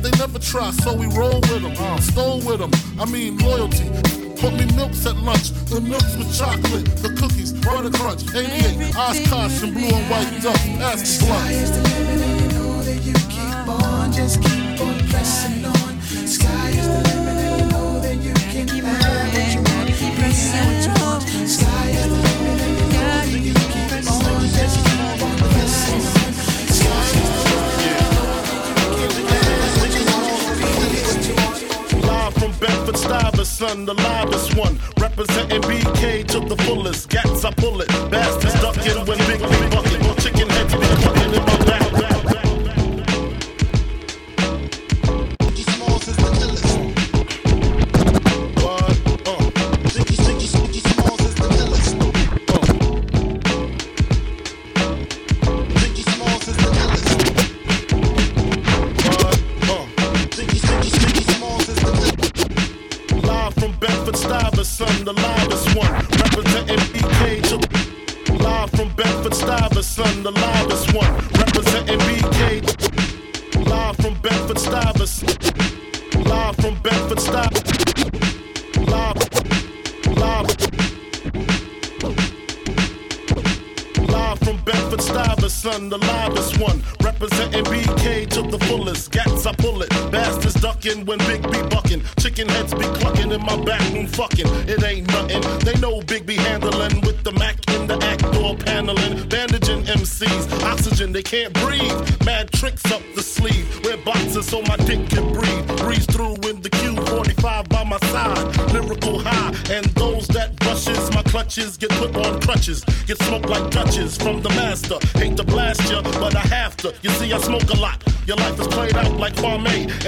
said 0.02 0.12
they 0.12 0.18
never 0.18 0.40
try, 0.40 0.72
so 0.72 0.96
we 0.96 1.08
roll 1.08 1.40
with 1.42 1.62
them. 1.62 1.74
Uh. 1.78 2.00
Stole 2.00 2.42
with 2.42 2.60
them, 2.60 2.72
I 3.00 3.06
mean 3.06 3.38
loyalty. 3.38 3.90
Put 4.40 4.54
me 4.54 4.66
milks 4.76 5.06
at 5.06 5.18
lunch, 5.18 5.52
the 5.70 5.82
milks 5.82 6.16
with 6.16 6.36
chocolate, 6.38 6.86
the 6.98 7.10
cookies, 7.20 7.52
butter 7.54 7.90
crunch, 7.90 8.24
88, 8.34 8.96
Oshkosh, 8.96 9.64
and 9.64 9.74
blue 9.74 9.88
and 9.88 10.10
white 10.10 10.46
Ask 10.46 10.80
that's 10.80 11.26
blood. 11.26 11.50
Just 14.14 14.42
keep 14.42 14.82
on 14.82 14.98
pressing 15.10 15.69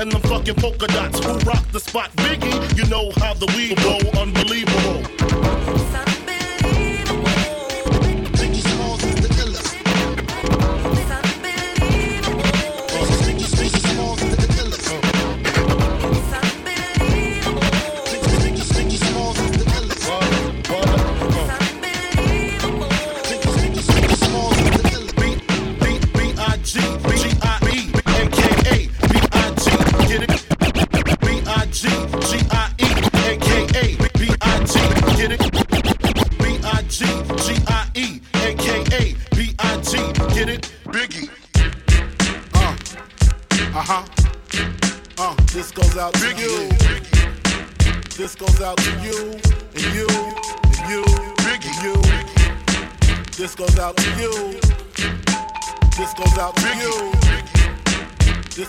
and 0.01 0.11
them 0.11 0.21
fucking 0.21 0.55
polka 0.55 0.87
dots. 0.87 1.23
Who 1.23 1.37
rock 1.49 1.63
the 1.71 1.79
spot? 1.79 2.11
Biggie, 2.17 2.77
you 2.77 2.89
know 2.89 3.11
how 3.17 3.35
the 3.35 3.45
we 3.55 3.75
go. 3.75 4.20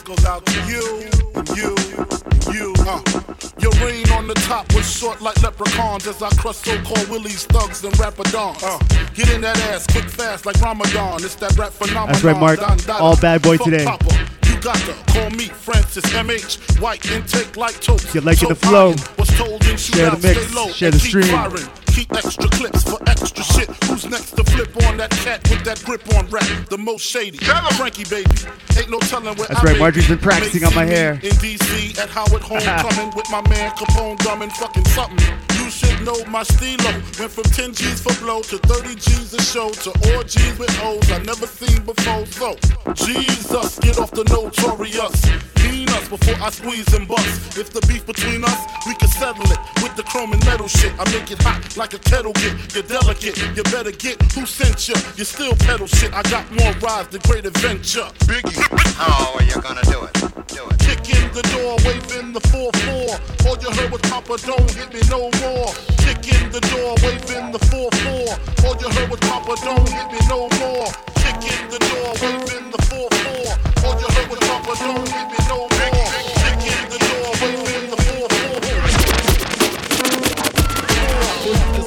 This 0.05 0.17
goes 0.17 0.25
out 0.25 0.45
to 0.47 0.53
you 0.67 1.09
and 1.37 1.49
you 1.51 1.77
and 2.25 2.47
you. 2.55 2.75
Uh. 2.81 3.01
Your 3.61 3.71
reign 3.87 4.11
on 4.11 4.27
the 4.27 4.35
top 4.49 4.73
was 4.75 4.91
short 4.91 5.21
like 5.21 5.41
leprechauns 5.43 6.09
as 6.09 6.21
I 6.21 6.29
crush 6.31 6.57
so-called 6.57 7.09
willies, 7.09 7.45
thugs, 7.47 7.85
and 7.85 7.95
rapadons. 7.95 8.63
Uh. 8.65 8.79
Get 9.15 9.31
in 9.31 9.41
that 9.43 9.57
ass 9.69 9.87
quick, 9.87 10.07
fast 10.07 10.45
like 10.45 10.61
Ramadan. 10.61 11.23
It's 11.23 11.37
that 11.37 11.57
rap 11.57 11.71
phenomenon. 11.71 12.09
That's 12.09 12.25
right, 12.25 12.37
Mark. 12.41 12.59
Don 12.59 12.77
Dada. 12.79 12.95
All 12.95 13.17
bad 13.17 13.43
boy 13.43 13.59
Fuck 13.59 13.67
today. 13.67 13.85
Papa. 13.85 14.29
Got 14.61 14.77
to 14.77 14.93
call 15.13 15.31
me 15.31 15.47
Francis 15.47 16.05
MH. 16.07 16.81
White 16.81 17.09
intake 17.11 17.57
like 17.57 17.81
toast. 17.81 18.13
Get 18.13 18.25
like 18.25 18.41
in 18.43 18.49
So 18.49 18.49
the 18.49 18.55
flow. 18.55 18.91
was 19.19 19.29
told 19.37 19.65
in 19.67 19.77
Share 19.77 20.11
the 20.11 20.17
shootouts, 20.17 20.23
mix. 20.23 20.41
stay 20.47 20.55
low 20.55 20.69
Share 20.69 20.89
and 20.89 20.95
the 20.95 21.01
keep 21.01 21.25
stream. 21.25 21.82
Firing. 21.93 22.07
Keep 22.07 22.13
extra 22.17 22.49
clips 22.49 22.83
for 22.85 22.99
extra 23.09 23.45
shit. 23.45 23.69
Who's 23.85 24.07
next 24.07 24.33
to 24.33 24.45
flip 24.45 24.77
on 24.87 24.97
that 24.97 25.11
cat 25.11 25.49
with 25.51 25.65
that 25.65 25.83
grip 25.85 26.03
on 26.15 26.27
rap? 26.29 26.45
The 26.69 26.79
most 26.79 27.05
shady. 27.05 27.39
Frankie 27.39 28.05
baby. 28.05 28.31
Ain't 28.77 28.91
no 28.91 28.99
telling 29.01 29.37
where 29.37 29.49
That's 29.49 29.61
I 29.61 29.65
right, 29.65 29.73
may 29.75 29.79
Marjorie's 29.79 30.09
be. 30.09 30.15
been 30.15 30.23
practicing 30.23 30.65
on 30.65 30.75
my 30.75 30.85
hair. 30.85 31.15
In 31.15 31.33
DC 31.43 31.99
at 31.99 32.09
Howard 32.11 32.43
Homecoming 32.43 33.15
with 33.17 33.31
my 33.31 33.47
man 33.49 33.71
Capone 33.73 34.19
drumming 34.19 34.51
fucking 34.51 34.85
something. 34.87 35.52
Should 35.73 36.05
know 36.05 36.23
my 36.27 36.43
stilo. 36.43 36.93
Went 37.19 37.33
from 37.33 37.45
10 37.45 37.73
G's 37.73 38.01
for 38.01 38.15
blow 38.23 38.43
to 38.43 38.59
30 38.59 38.95
G's 38.95 39.33
a 39.33 39.41
show 39.41 39.71
to 39.71 39.91
all 40.13 40.23
G's 40.23 40.59
with 40.59 40.71
O's 40.83 41.11
I 41.11 41.19
never 41.23 41.47
seen 41.47 41.83
before. 41.83 42.27
So, 42.27 42.57
Jesus, 42.95 43.79
get 43.79 43.99
off 43.99 44.11
the 44.11 44.25
notorious. 44.25 45.17
Mean 45.65 45.89
us 45.89 46.09
before 46.09 46.37
I 46.43 46.51
squeeze 46.51 46.93
and 46.93 47.09
bust. 47.09 47.57
If 47.57 47.73
the 47.73 47.81
beef 47.87 48.05
between 48.05 48.45
us, 48.45 48.61
we 48.87 48.95
can 48.95 49.09
settle 49.09 49.51
it 49.51 49.59
with 49.83 49.97
the 49.97 50.03
chrome 50.03 50.33
and 50.33 50.45
metal 50.45 50.69
shit. 50.69 50.93
I 50.99 51.05
make 51.11 51.31
it 51.31 51.41
hot 51.43 51.77
like 51.77 51.95
a 51.95 51.99
kettle 51.99 52.33
get. 52.35 52.53
You're 52.75 52.85
delicate, 52.85 53.39
you 53.57 53.63
better 53.65 53.93
get 53.93 54.21
who 54.33 54.45
sent 54.45 54.89
you. 54.89 54.95
You 55.17 55.25
still 55.25 55.55
pedal 55.65 55.87
shit. 55.87 56.13
I 56.13 56.23
got 56.29 56.45
more 56.53 56.73
rides, 56.85 57.09
the 57.09 57.21
great 57.21 57.47
adventure. 57.47 58.09
Biggie. 58.29 58.61
How 58.95 59.35
are 59.35 59.43
you 59.43 59.57
gonna 59.63 59.83
do 59.89 60.05
it? 60.05 60.15
Do 60.49 60.69
it. 60.69 60.79
Kick 60.85 61.09
in 61.17 61.33
the 61.33 61.43
door, 61.55 61.79
waving 61.87 62.33
the 62.33 62.41
4-4. 62.53 63.47
All 63.47 63.57
you 63.59 63.71
heard 63.71 63.91
was 63.91 64.01
Papa, 64.03 64.37
don't 64.45 64.71
hit 64.73 64.93
me 64.93 65.01
no 65.09 65.31
more. 65.41 65.62
Kick 66.03 66.27
in 66.27 66.51
the 66.51 66.61
door, 66.61 66.95
waving 67.03 67.53
the 67.53 67.59
4-4. 67.59 68.67
All 68.67 68.75
you 68.81 68.89
heard 68.91 69.11
was 69.11 69.21
Papa, 69.21 69.55
don't 69.63 69.89
hit 69.89 70.11
me 70.11 70.19
no 70.29 70.49
more. 70.59 70.91
Kick 71.23 71.39
in 71.39 71.71
the 71.71 71.79
door, 71.79 72.11
waving 72.19 72.71
the 72.71 72.79
4-4. 72.91 73.87
All 73.87 73.95
you 74.01 74.09
heard 74.11 74.29
was 74.31 74.41
Papa, 74.41 74.73
don't 74.83 75.09
hit 75.09 75.27
me 75.31 75.39
no 75.49 75.59
more. 75.71 76.09
Kick 76.43 76.67
in 76.67 76.83
the 76.91 76.99
door, 76.99 77.31
waving 77.41 77.62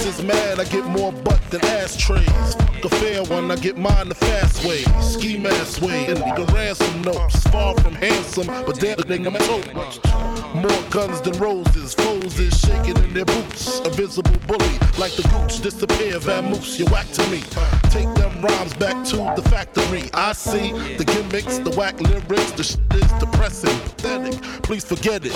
the 0.05 0.11
4-4. 0.11 0.15
This 0.15 0.19
is 0.19 0.25
mad, 0.25 0.59
I 0.59 0.63
get 0.65 0.85
more 0.85 1.11
butt 1.11 1.41
than 1.49 1.65
ashtrays. 1.65 2.55
A 2.83 2.89
fair 2.89 3.23
one, 3.23 3.49
I 3.49 3.55
get 3.55 3.77
mine 3.77 4.09
the 4.09 4.15
fast 4.15 4.63
way. 4.63 4.83
Ski 5.01 5.37
mask 5.37 5.81
way, 5.81 6.05
and 6.05 6.17
the 6.17 6.45
ransom 6.53 7.01
notes. 7.01 7.41
Far 7.47 7.73
from 7.79 7.95
handsome, 7.95 8.47
but 8.47 8.79
damn 8.79 8.97
the 8.97 9.03
nigga 9.03 9.41
so 9.41 10.59
More 10.59 10.89
guns 10.91 11.21
than 11.21 11.37
roses, 11.39 11.95
foes 11.95 12.39
is 12.39 12.57
shaking 12.59 12.97
in 13.03 13.13
their 13.13 13.25
boots. 13.25 13.79
A 13.79 13.89
visible 13.89 14.37
bully, 14.47 14.77
like 14.99 15.13
the 15.15 15.27
gooch, 15.33 15.61
disappear, 15.61 16.19
vamoose, 16.19 16.77
you 16.77 16.85
whack 16.85 17.09
to 17.13 17.27
me. 17.29 17.41
Take 17.89 18.13
them 18.15 18.41
rhymes 18.41 18.73
back 18.75 19.03
to 19.07 19.17
the 19.35 19.41
factory. 19.49 20.09
I 20.13 20.33
see 20.33 20.71
the 20.97 21.05
gimmicks, 21.05 21.57
the 21.57 21.71
whack 21.71 21.99
lyrics, 21.99 22.51
the 22.51 22.63
shit 22.63 22.79
is 22.93 23.11
depressing, 23.13 23.77
pathetic. 23.79 24.41
Please 24.61 24.85
forget 24.85 25.23
it. 25.25 25.33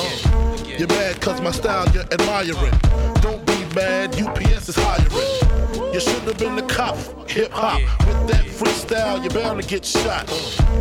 You're 0.78 0.88
mad 0.88 1.20
cause 1.22 1.42
my 1.42 1.52
style 1.52 1.88
you're 1.94 2.04
admiring. 2.12 2.74
Don't 3.22 3.46
be 3.46 3.66
mad, 3.76 4.20
UPS 4.20 4.70
is 4.70 4.76
hiring. 4.78 5.94
You 5.94 6.00
should 6.00 6.22
have 6.24 6.38
been 6.38 6.56
the 6.56 6.62
cop, 6.64 6.98
hip 7.30 7.52
hop. 7.52 7.82
With 8.06 8.28
that 8.28 8.46
freestyle, 8.46 9.22
you're 9.24 9.34
bound 9.42 9.62
to 9.62 9.68
get 9.68 9.86
shot. 9.86 10.28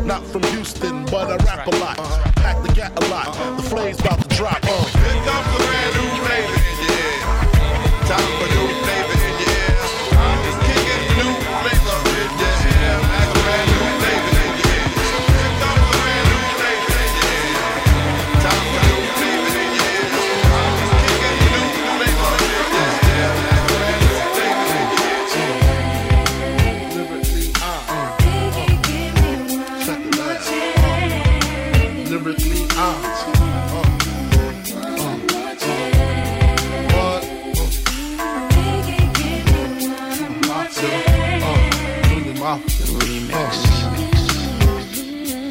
Not 0.05 0.25
from 0.27 0.43
Houston, 0.45 1.05
but 1.07 1.31
I 1.31 1.37
rap 1.45 1.67
a 1.67 1.77
lot. 1.77 1.97
Pack 2.37 2.63
the 2.63 2.73
gat 2.75 2.93
a 3.03 3.09
lot. 3.09 3.33
The 3.57 3.63
flame's 3.63 4.01
about 4.01 4.21
to 4.23 4.37
drop. 4.37 4.59
Uh. 4.63 4.69
Here 4.69 5.25
comes 5.25 5.49
the 5.57 5.65
brand 5.65 5.95
new 5.97 6.09
flavor, 6.23 6.59
yeah. 6.85 8.09
Time 8.09 8.31
for 8.39 8.49
new 8.55 8.78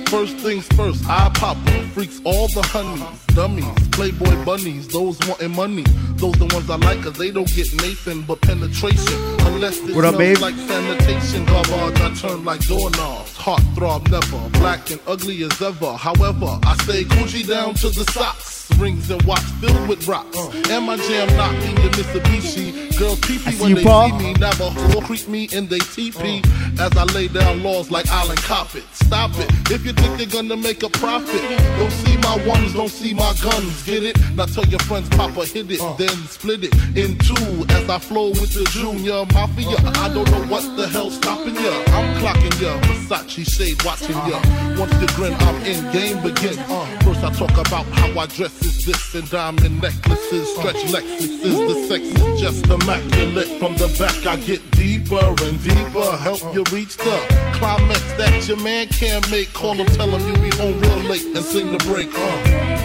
First 0.09 0.37
things 0.37 0.65
first, 0.69 1.03
I 1.05 1.29
pop 1.33 1.57
up, 1.57 1.83
freaks 1.91 2.21
all 2.23 2.47
the 2.47 2.61
honeys, 2.61 3.03
dummies, 3.35 3.65
playboy 3.91 4.45
bunnies, 4.45 4.87
those 4.87 5.19
wanting 5.27 5.53
money. 5.53 5.83
Those 6.15 6.33
the 6.35 6.45
ones 6.53 6.69
I 6.69 6.77
like, 6.77 7.03
cause 7.03 7.17
they 7.17 7.29
don't 7.29 7.47
get 7.53 7.67
Nathan 7.81 8.21
but 8.21 8.39
penetration. 8.39 9.13
Unless 9.41 9.79
it 9.79 9.93
What 9.95 10.05
up, 10.05 10.17
babe? 10.17 10.37
like 10.37 10.55
sanitation, 10.55 11.43
garbage, 11.45 11.99
I 11.99 12.13
turn 12.15 12.45
like 12.45 12.65
doorknobs. 12.67 13.35
Heart 13.35 13.61
throb 13.75 14.07
never, 14.09 14.49
black 14.59 14.89
and 14.91 15.01
ugly 15.07 15.43
as 15.43 15.61
ever. 15.61 15.93
However, 15.93 16.57
I 16.63 16.77
stay 16.83 17.03
Gucci 17.03 17.45
down 17.45 17.73
to 17.75 17.89
the 17.89 18.09
socks. 18.11 18.55
Rings 18.79 19.09
and 19.09 19.21
watch 19.23 19.41
filled 19.59 19.89
with 19.89 20.07
rocks. 20.07 20.37
And 20.69 20.85
my 20.85 20.95
jam 20.97 21.27
knocking 21.35 21.75
the 21.75 21.89
Mitsubishi. 21.89 22.86
Girls 22.97 23.19
pee 23.21 23.39
I 23.45 23.51
when 23.61 23.69
you, 23.69 23.75
they 23.75 23.83
Paul. 23.83 24.09
see 24.09 24.25
me. 24.25 24.33
Navajo 24.33 25.01
creep 25.01 25.27
me 25.27 25.47
in 25.51 25.67
they 25.67 25.77
teepee. 25.77 26.41
Oh. 26.43 26.85
As 26.85 26.97
I 26.97 27.03
lay 27.13 27.27
down 27.27 27.61
laws 27.61 27.91
like 27.91 28.07
Island 28.09 28.39
Coppet. 28.39 28.83
Stop 28.93 29.31
it. 29.37 29.47
Oh. 29.51 29.73
If 29.73 29.85
you 29.85 29.93
think 29.93 30.17
they're 30.17 30.25
gonna 30.41 30.57
make 30.57 30.81
a 30.81 30.89
profit, 30.89 31.41
don't 31.77 31.91
see 31.91 32.17
my 32.17 32.35
ones, 32.47 32.73
don't 32.73 32.89
see 32.89 33.13
my 33.13 33.33
guns. 33.43 33.83
Get 33.83 34.03
it? 34.03 34.17
Now 34.35 34.45
tell 34.45 34.65
your 34.65 34.79
friends, 34.79 35.09
Papa 35.09 35.45
hit 35.45 35.69
it, 35.69 35.79
oh. 35.81 35.95
then 35.99 36.09
split 36.25 36.63
it 36.63 36.73
in 36.97 37.17
two. 37.19 37.65
As 37.69 37.87
I 37.87 37.99
flow 37.99 38.29
with 38.29 38.53
the 38.53 38.65
Junior 38.71 39.25
Mafia, 39.31 39.77
I 40.01 40.09
don't 40.11 40.29
know 40.31 40.45
what 40.47 40.63
the 40.75 40.87
hell's 40.87 41.17
stopping 41.17 41.55
ya. 41.55 41.83
I'm 41.93 42.17
clocking 42.21 42.59
ya, 42.59 42.79
Versace 42.81 43.45
shade 43.47 43.83
watching 43.83 44.17
ya. 44.25 44.41
Uh-huh. 44.41 44.81
Once 44.81 44.93
you 45.01 45.07
grin, 45.15 45.33
I'm 45.35 45.55
in, 45.65 45.91
game 45.93 46.21
begins. 46.23 46.57
Uh-huh. 46.57 46.99
First 47.05 47.23
I 47.23 47.29
talk 47.33 47.51
about 47.51 47.85
how 47.93 48.19
I 48.19 48.25
dress 48.25 48.59
is 48.63 48.85
this 48.85 49.13
and 49.13 49.29
diamond 49.29 49.81
necklaces, 49.81 50.49
stretch 50.55 50.75
uh-huh. 50.75 50.97
Lexuses. 50.97 51.53
The 51.67 51.75
sex 51.87 52.03
is 52.03 52.41
just 52.41 52.65
immaculate. 52.87 53.47
From 53.59 53.75
the 53.75 53.87
back 53.99 54.25
I 54.25 54.37
get 54.37 54.61
deeper 54.71 55.15
and 55.43 55.61
deeper, 55.61 56.17
help 56.17 56.41
you 56.53 56.63
reach 56.71 56.95
the 56.97 57.19
climax 57.53 58.01
that 58.13 58.47
your 58.47 58.57
man 58.57 58.87
can't 58.87 59.29
make. 59.29 59.51
Call 59.53 59.73
him, 59.73 59.87
tell 59.87 60.09
him 60.09 60.21
you 60.27 60.49
be 60.49 60.55
home 60.55 60.79
real 60.79 61.09
late 61.09 61.25
and 61.25 61.43
sing 61.43 61.71
the 61.71 61.77
break. 61.79 62.07
Uh. 62.13 62.77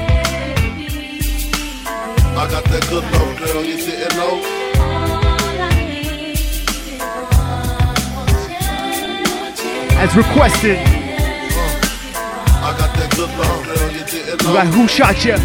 I 2.35 2.51
got 2.51 2.65
that 2.65 2.87
good 2.89 3.05
love, 3.05 3.39
girl, 3.39 3.65
you 3.65 3.77
didn't 3.77 4.17
know. 4.17 4.43
As 9.99 10.17
requested, 10.17 10.79
I 12.59 12.75
got 12.77 12.97
that 12.97 13.15
good 13.15 13.31
love, 13.39 13.65
girl, 13.65 13.93
you 13.93 14.05
didn't 14.05 14.41
got. 14.41 14.67
Who 14.67 14.89
Shot 14.89 15.25
Ya? 15.25 15.37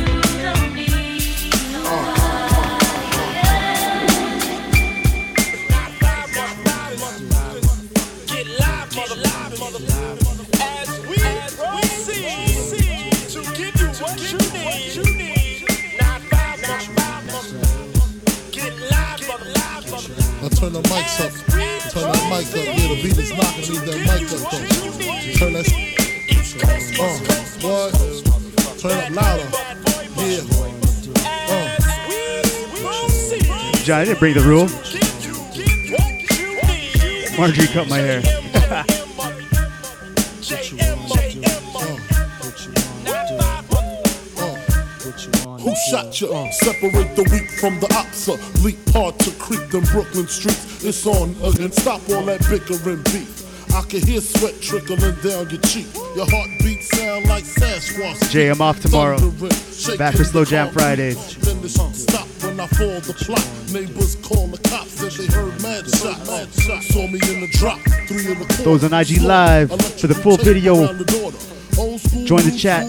Turn 20.60 20.74
the 20.74 20.82
mics 20.84 21.20
up. 21.22 21.32
Turn 21.92 22.12
that 22.12 22.24
mic 22.32 22.48
up. 22.48 22.66
Yeah, 22.66 22.88
the 22.88 22.96
beat 23.04 23.18
is 23.18 23.30
knocking. 23.32 23.66
Leave 23.70 23.86
that 23.86 24.00
mic 24.08 24.26
up 24.34 24.42
though. 24.50 24.66
Turn 25.38 25.54
that. 25.54 25.68
Uh, 27.00 27.18
what? 27.62 27.92
Turn 28.80 28.92
it 28.92 28.98
up 29.04 29.12
louder. 29.16 29.48
Yeah. 30.18 30.42
Uh. 31.48 31.68
John, 33.84 34.00
I 34.00 34.06
didn't 34.06 34.20
break 34.20 34.34
the 34.34 34.42
rule. 34.42 34.68
Marjorie 37.38 37.68
cut 37.68 37.88
my 37.88 37.98
hair. 38.00 38.84
Who 45.08 45.74
shot 45.90 46.20
you? 46.20 46.28
Separate 46.52 47.16
the 47.16 47.24
weak 47.32 47.50
from 47.60 47.80
the 47.80 47.88
opsa. 47.88 48.36
Leap 48.64 48.78
hard 48.90 49.18
to 49.20 49.32
creep 49.40 49.70
them 49.70 49.84
Brooklyn 49.86 50.28
streets. 50.28 50.84
It's 50.84 51.06
on 51.08 51.30
again. 51.42 51.72
Stop 51.72 52.02
all 52.10 52.24
that 52.26 52.42
bickering 52.50 53.04
beef. 53.04 53.46
I 53.74 53.82
can 53.82 54.02
hear 54.02 54.20
sweat 54.20 54.60
trickling 54.62 55.00
down 55.24 55.50
your 55.50 55.62
cheek. 55.62 55.88
Your 56.16 56.26
heartbeat 56.30 56.84
sound 56.84 57.26
like 57.28 57.44
Sasquatch. 57.46 58.32
Jay, 58.32 58.50
I'm 58.50 58.62
off 58.62 58.82
tomorrow. 58.82 59.18
Back 59.98 60.16
for 60.16 60.24
Slow 60.24 60.44
Jam 60.44 60.68
concrete. 60.68 60.82
Fridays. 60.82 61.38
Then 61.38 61.62
the 61.62 61.70
shit 61.70 61.96
stop 61.96 62.28
when 62.44 62.60
I 62.60 62.68
fall 62.68 63.00
the 63.00 63.14
plot. 63.14 63.48
Neighbors 63.72 64.16
call 64.18 64.48
the 64.48 64.58
cops 64.70 65.02
and 65.02 65.12
they 65.12 65.34
heard 65.34 65.62
mad 65.62 65.88
shots. 65.90 66.28
Mad 66.28 66.52
shots. 66.54 66.88
Saw 66.94 67.08
me 67.08 67.20
in 67.32 67.42
the 67.42 67.50
drop, 67.54 67.80
three 68.08 68.32
in 68.32 68.40
the. 68.40 68.62
Those 68.64 68.84
on 68.84 68.94
IG 68.94 69.22
Live 69.22 69.70
for 70.00 70.08
the 70.08 70.16
full 70.16 70.38
video. 70.38 70.88
Join 71.78 72.42
the 72.42 72.58
chat. 72.58 72.88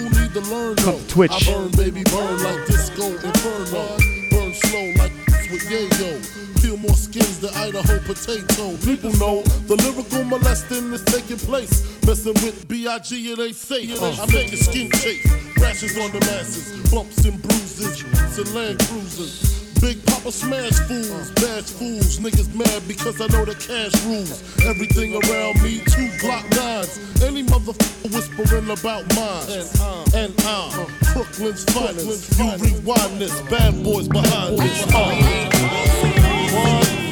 Come 0.78 0.98
to 0.98 1.08
Twitch. 1.08 1.46
Burn, 1.46 1.70
baby, 1.72 2.02
burn 2.04 2.42
like 2.42 2.66
disco 2.66 3.04
inferno. 3.20 3.84
Burn 4.30 4.54
slow 4.54 4.92
like 4.96 5.12
with 5.52 5.68
yayo. 5.68 6.62
Peel 6.62 6.78
more 6.78 6.96
skins 6.96 7.38
than 7.38 7.52
Idaho 7.52 7.98
potato. 8.00 8.74
People 8.78 9.12
know 9.18 9.42
the 9.68 9.76
lyrical 9.76 10.24
molesting 10.24 10.90
is 10.94 11.04
taking 11.04 11.36
place. 11.36 11.84
Messing 12.06 12.32
with 12.42 12.66
B.I.G. 12.66 13.30
it 13.30 13.38
ain't 13.38 13.54
safe. 13.54 14.00
Uh, 14.00 14.22
I 14.22 14.26
make 14.32 14.56
skin. 14.56 14.88
Rashes 15.60 15.98
on 15.98 16.10
the 16.10 16.20
masses. 16.20 16.90
Bumps 16.90 17.26
and 17.26 17.42
bruises. 17.42 18.54
Land 18.54 18.78
cruisers. 18.88 19.57
Big 19.80 20.04
Papa 20.06 20.32
smash 20.32 20.78
fools, 20.88 21.30
bash 21.32 21.70
fools, 21.70 22.18
niggas 22.18 22.52
mad 22.54 22.82
because 22.88 23.20
I 23.20 23.26
know 23.28 23.44
the 23.44 23.54
cash 23.54 23.94
rules. 24.04 24.42
Everything 24.64 25.14
around 25.14 25.62
me, 25.62 25.78
two 25.86 26.08
Glock 26.18 26.44
nines. 26.56 26.98
Any 27.22 27.44
motherfucker 27.44 28.12
whispering 28.14 28.70
about 28.70 29.04
mine. 29.14 29.66
And 30.14 30.34
I'm 30.44 30.86
Brooklyn's 31.12 31.64
finest. 31.64 32.38
You 32.38 32.50
rewind 32.56 33.20
this, 33.20 33.40
bad 33.42 33.82
boys 33.84 34.08
behind 34.08 34.58
this. 34.58 34.86
Uh. 34.92 35.48
Check 36.48 37.07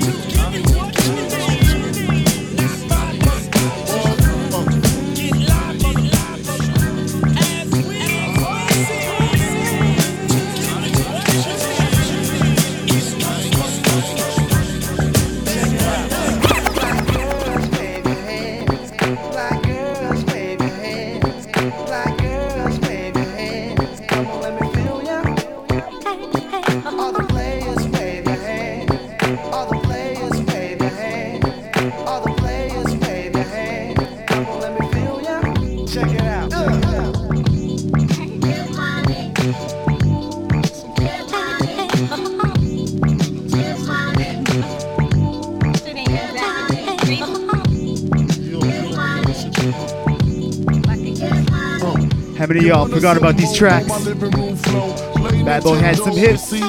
How 52.46 52.52
many 52.52 52.60
of 52.60 52.66
y'all 52.66 52.86
forgot 52.86 53.16
about 53.16 53.36
these 53.36 53.52
tracks? 53.52 53.88
Bad 53.88 55.64
Boy 55.64 55.74
had 55.78 55.96
some 55.96 56.12
hits. 56.12 56.48
Pick 56.52 56.60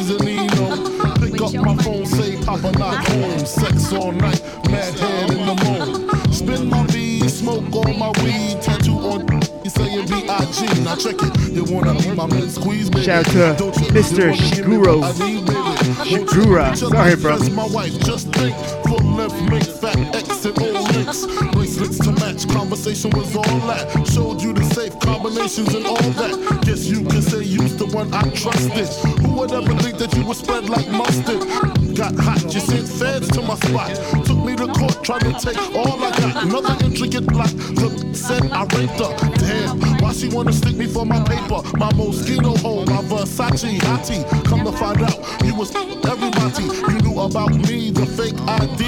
my 1.62 1.78
phone, 1.84 2.04
say 2.08 2.36
Papa 2.44 2.72
not 2.80 3.08
home. 3.08 3.46
Sex 3.46 3.94
all 3.94 4.12
night, 4.12 4.42
mad 4.72 4.98
head 4.98 5.30
in 5.30 5.46
the 5.46 5.54
moon. 5.64 6.34
Spin 6.34 6.68
my 6.68 6.84
V, 6.88 7.30
smoke 7.30 7.72
all 7.72 7.94
my 7.94 8.12
weed. 8.24 8.60
Tattoo 8.60 8.94
on 8.94 9.28
you 9.64 9.70
saying 9.70 10.08
B.I.G. 10.08 10.82
Now 10.84 10.96
check 10.96 11.18
it. 11.20 11.52
You 11.52 11.64
wanna 11.66 11.94
be 11.94 12.10
my 12.16 12.26
mid 12.26 12.50
squeeze, 12.50 12.90
baby. 12.90 13.06
Shout 13.06 13.36
out 13.36 13.60
to 13.60 13.66
Mr. 13.94 14.32
me 14.32 14.38
Shiguro. 14.38 15.04
Shigura. 16.08 16.76
Sorry, 16.76 17.16
bro. 17.18 18.87
That's 19.28 19.42
my 19.42 19.50
wife, 19.52 19.66
just 19.66 19.82
think. 19.82 20.00
Make 20.00 20.08
fat 20.08 20.16
X 20.16 20.46
and 20.46 20.60
O 20.60 20.72
links. 20.72 21.26
Bracelets 21.54 22.00
to 22.00 22.12
match, 22.14 22.48
conversation 22.48 23.12
was 23.12 23.36
all 23.36 23.60
that. 23.68 24.08
Showed 24.08 24.42
you 24.42 24.54
the 24.54 24.64
safe 24.64 24.98
combinations 25.00 25.74
and 25.74 25.86
all 25.86 25.96
that. 25.96 26.62
Guess 26.66 26.86
you 26.86 27.04
can 27.04 27.22
say 27.22 27.44
you's 27.44 27.76
the 27.76 27.86
one 27.88 28.14
I 28.14 28.24
trusted. 28.32 28.88
Who 29.22 29.34
would 29.40 29.52
ever 29.52 29.74
think 29.82 29.98
that 29.98 30.16
you 30.16 30.26
would 30.26 30.38
spread 30.38 30.70
like 30.70 30.88
mustard? 30.90 31.42
Got 31.96 32.16
hot, 32.16 32.44
you 32.54 32.60
sent 32.60 32.88
feds 32.88 33.28
to 33.30 33.42
my 33.42 33.56
spot. 33.56 33.96
Took 34.26 34.38
me 34.38 34.56
to 34.56 34.68
court, 34.68 35.04
tried 35.04 35.22
to 35.22 35.34
take 35.34 35.58
all 35.76 36.02
I 36.04 36.12
got. 36.12 36.44
Another 36.44 36.86
intricate 36.86 37.28
plot. 37.28 37.52
The 37.76 38.14
said 38.14 38.52
I 38.52 38.64
raped 38.76 39.00
her. 39.00 39.12
Damn, 39.44 39.80
she 40.18 40.30
wanna 40.30 40.52
stick 40.52 40.76
me 40.76 40.88
for 40.88 41.06
my 41.06 41.24
paper? 41.26 41.62
My 41.78 41.94
mosquito 41.94 42.56
hole, 42.58 42.84
oh, 42.88 42.92
my 42.92 43.02
Versace 43.04 43.78
hottie. 43.80 44.24
Come 44.46 44.66
to 44.66 44.72
find 44.72 45.02
out, 45.04 45.18
you 45.46 45.54
was 45.54 45.74
everybody. 45.76 46.64
You 46.92 47.02
knew 47.02 47.20
about 47.20 47.54
me, 47.54 47.92
the 47.92 48.06
fake 48.06 48.40
ID. 48.48 48.88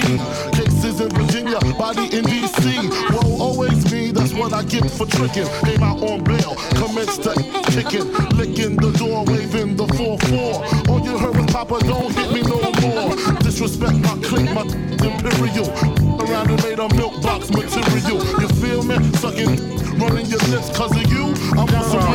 Cases 0.58 1.02
in 1.02 1.10
Virginia, 1.10 1.60
body 1.78 2.06
in 2.18 2.26
DC. 2.26 2.89
Whoa, 3.13 3.44
always 3.46 3.92
me, 3.92 4.12
that's 4.12 4.34
what 4.34 4.54
I 4.54 4.63
get 4.63 4.89
for 4.89 5.06
tricking. 5.06 5.48
Came 5.65 5.84
out 5.84 6.02
on 6.02 6.24
bail, 6.24 6.56
commenced 6.82 7.24
to 7.24 7.34
kicking, 7.70 8.10
licking 8.38 8.76
the 8.78 8.92
door, 8.98 9.24
waving 9.26 9.76
the 9.76 9.86
4-4. 9.86 10.89
All 10.89 11.00
you 11.06 11.18
heard 11.18 11.36
was 11.36 11.46
Papa, 11.54 11.80
don't 11.86 12.13
hit 12.15 12.32
me 12.32 12.42
no 12.42 12.58
more. 12.82 13.15
Disrespect 13.44 13.98
my 14.00 14.18
clique, 14.24 14.52
my 14.54 14.63
imperial. 15.06 15.70
Around 16.20 16.52
and 16.52 16.63
made 16.63 16.80
a 16.80 16.88
milk 16.96 17.22
box 17.22 17.50
material. 17.52 18.18
You 18.42 18.48
feel 18.62 18.84
me? 18.84 18.98
Sucking, 19.18 20.00
running 20.00 20.26
your 20.26 20.39
lips 20.50 20.76
cause 20.76 20.92
of 20.92 21.12
you. 21.12 21.19
I 21.52 21.64
want 21.64 22.09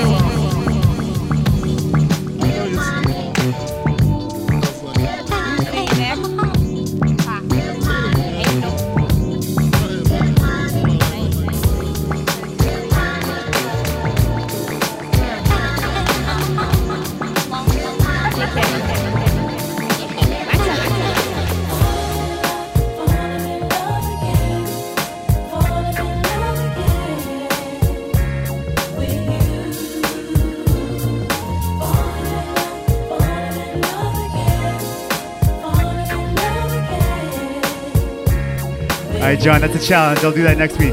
All 39.24 39.30
right, 39.30 39.40
John, 39.40 39.62
that's 39.62 39.74
a 39.74 39.78
challenge. 39.78 40.22
I'll 40.22 40.32
do 40.32 40.42
that 40.42 40.58
next 40.58 40.78
week. 40.78 40.92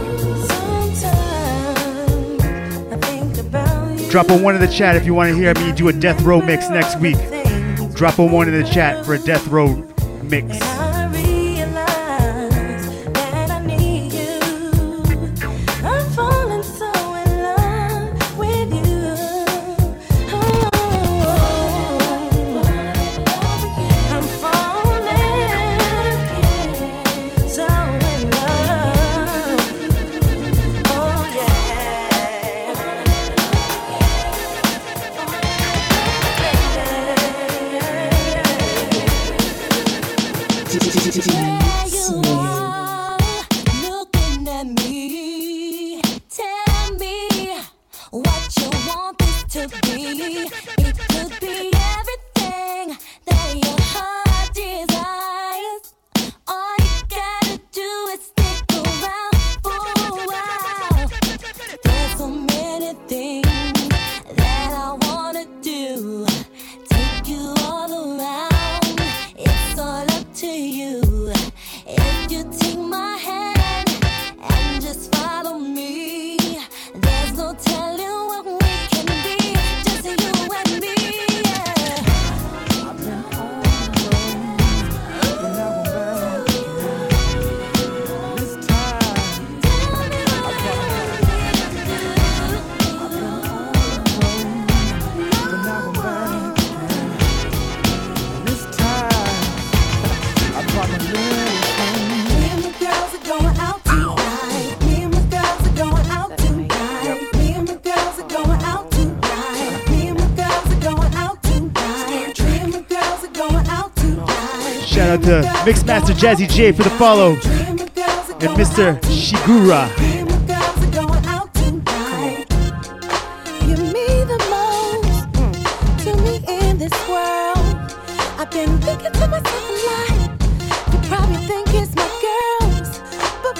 Drop 4.10 4.30
a 4.30 4.42
one 4.42 4.56
in 4.56 4.62
the 4.62 4.72
chat 4.74 4.96
if 4.96 5.06
you 5.06 5.14
want 5.14 5.32
to 5.32 5.36
hear 5.36 5.54
me 5.56 5.74
do 5.74 5.90
a 5.90 5.94
death 5.94 6.22
row 6.22 6.42
mix 6.42 6.70
next 6.70 6.98
week. 7.02 7.18
Drop 7.94 8.20
a 8.20 8.26
one 8.26 8.48
in 8.48 8.54
the 8.54 8.64
chat 8.64 9.06
for 9.06 9.16
a 9.16 9.20
death 9.20 9.46
row 9.50 9.86
mix. 10.24 10.71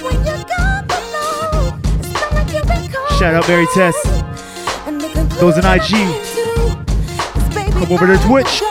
When 0.04 0.16
you're 0.26 0.44
gone 0.58 0.88
below, 0.88 1.74
it's 2.00 2.14
not 2.14 2.34
like 2.34 2.52
you've 2.54 2.68
been. 2.68 3.18
Shout 3.18 3.34
out 3.36 3.48
Mary 3.48 3.68
Tess. 3.74 3.96
And 4.88 5.00
the 5.00 5.08
Those 5.40 5.58
in 5.58 5.66
IG. 5.66 5.66
conclusion 5.66 5.66
I 5.66 5.80
came 5.80 6.08
to 6.08 7.40
is, 7.40 7.56
baby, 7.56 7.72
Come 7.72 7.92
over 7.92 8.08
to 8.08 8.18
Twitch. 8.26 8.71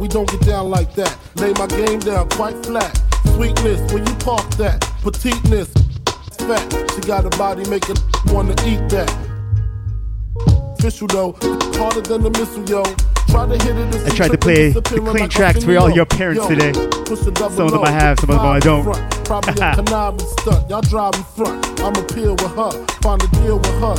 We 0.00 0.08
don't 0.08 0.28
get 0.30 0.40
down 0.42 0.70
like 0.70 0.94
that. 0.94 1.16
Lay 1.36 1.52
my 1.54 1.66
game 1.66 2.00
down 2.00 2.28
quite 2.30 2.56
flat. 2.64 3.00
Sweetness, 3.34 3.92
when 3.92 4.06
you 4.06 4.14
park 4.16 4.48
that. 4.56 4.80
Petiteness, 5.02 5.72
fat. 6.38 6.92
She 6.94 7.00
got 7.00 7.24
a 7.24 7.30
body, 7.38 7.68
make 7.70 7.88
it 7.88 7.98
wanna 8.26 8.52
eat 8.64 8.88
that. 8.90 9.10
Official 10.78 11.06
though, 11.08 11.32
harder 11.78 12.02
than 12.02 12.22
the 12.22 12.30
missile, 12.30 12.64
yo. 12.68 12.82
Try 13.28 13.46
to 13.46 13.64
hit 13.64 13.76
it. 13.76 14.06
I 14.06 14.14
tried 14.14 14.30
to 14.32 14.38
play 14.38 14.70
the 14.70 14.82
clean 14.82 15.28
tracks 15.28 15.64
for 15.64 15.76
all 15.78 15.90
your 15.90 16.06
parents 16.06 16.46
today. 16.46 16.72
Some 16.72 17.66
of 17.66 17.72
them 17.72 17.84
I 17.84 17.90
have, 17.90 18.20
some 18.20 18.30
of 18.30 18.36
them 18.36 18.46
I 18.46 18.60
don't. 18.60 18.84
Probably 19.24 19.52
a 19.60 19.74
conniving 19.74 20.20
stunt. 20.38 20.70
Y'all 20.70 20.82
driving 20.82 21.24
front. 21.24 21.80
I'ma 21.80 22.02
peel 22.06 22.32
with 22.32 22.54
her. 22.54 22.86
Find 23.02 23.22
a 23.22 23.26
deal 23.42 23.58
with 23.58 23.80
her. 23.80 23.94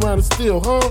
Round 0.00 0.20
and 0.20 0.24
still, 0.24 0.60
huh? 0.60 0.90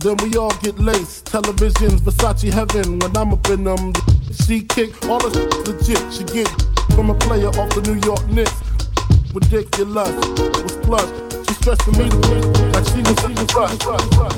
Then 0.00 0.16
we 0.22 0.34
all 0.38 0.54
get 0.62 0.78
laced. 0.78 1.26
Televisions, 1.26 2.00
Versace 2.00 2.50
heaven. 2.50 2.98
When 3.00 3.14
I'm 3.14 3.34
up 3.34 3.46
in 3.50 3.64
them, 3.64 3.92
she 4.32 4.62
kick 4.62 4.90
all 5.04 5.18
the 5.18 5.28
legit. 5.68 6.00
She 6.10 6.24
get 6.24 6.48
from 6.96 7.10
a 7.10 7.14
player 7.14 7.48
off 7.48 7.68
the 7.74 7.82
New 7.82 8.00
York 8.00 8.26
Knicks. 8.28 8.56
Ridiculous, 9.34 10.08
was 10.64 10.76
plush. 10.88 11.46
She 11.46 11.54
stressing 11.54 11.98
me 11.98 12.08
to 12.08 12.16
like 12.72 12.88
she 12.88 13.02
was. 13.04 13.20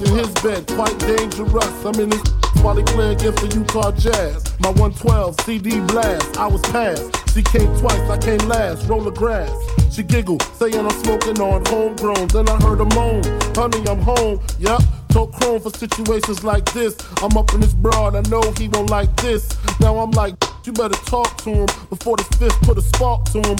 In 0.02 0.18
his 0.18 0.30
bed, 0.42 0.66
quite 0.66 0.98
dangerous. 0.98 1.84
I'm 1.86 1.94
in 2.00 2.10
his 2.10 2.22
while 2.62 2.76
he 2.76 2.82
play 2.82 3.12
against 3.12 3.38
the 3.42 3.56
Utah 3.56 3.92
Jazz. 3.92 4.42
My 4.60 4.70
112 4.70 5.40
CD 5.42 5.80
blast, 5.80 6.38
I 6.38 6.46
was 6.48 6.62
passed. 6.74 7.06
She 7.32 7.42
came 7.42 7.70
twice, 7.78 8.02
I 8.10 8.18
came 8.18 8.42
last. 8.48 8.88
Roll 8.88 9.02
the 9.02 9.10
grass. 9.10 9.50
She 9.94 10.02
giggled, 10.02 10.42
saying 10.58 10.74
I'm 10.74 10.90
smoking 11.04 11.40
on 11.40 11.64
homegrown. 11.66 12.28
Then 12.28 12.48
I 12.48 12.56
heard 12.62 12.78
her 12.78 12.90
moan, 12.96 13.22
honey, 13.54 13.86
I'm 13.88 14.00
home. 14.00 14.40
Yup, 14.58 14.82
told 15.12 15.32
chrome 15.34 15.60
for 15.60 15.70
situations 15.70 16.42
like 16.42 16.64
this. 16.72 16.96
I'm 17.22 17.36
up 17.36 17.52
in 17.52 17.60
this 17.60 17.74
broad, 17.74 18.16
I 18.16 18.22
know 18.30 18.42
he 18.56 18.68
won't 18.68 18.90
like 18.90 19.14
this. 19.16 19.56
Now 19.80 19.98
I'm 19.98 20.10
like, 20.12 20.34
you 20.64 20.72
better 20.72 20.96
talk 21.04 21.36
to 21.44 21.50
him 21.50 21.66
before 21.90 22.16
the 22.16 22.24
fifth 22.38 22.60
put 22.62 22.78
a 22.78 22.82
spark 22.82 23.24
to 23.32 23.40
him. 23.42 23.58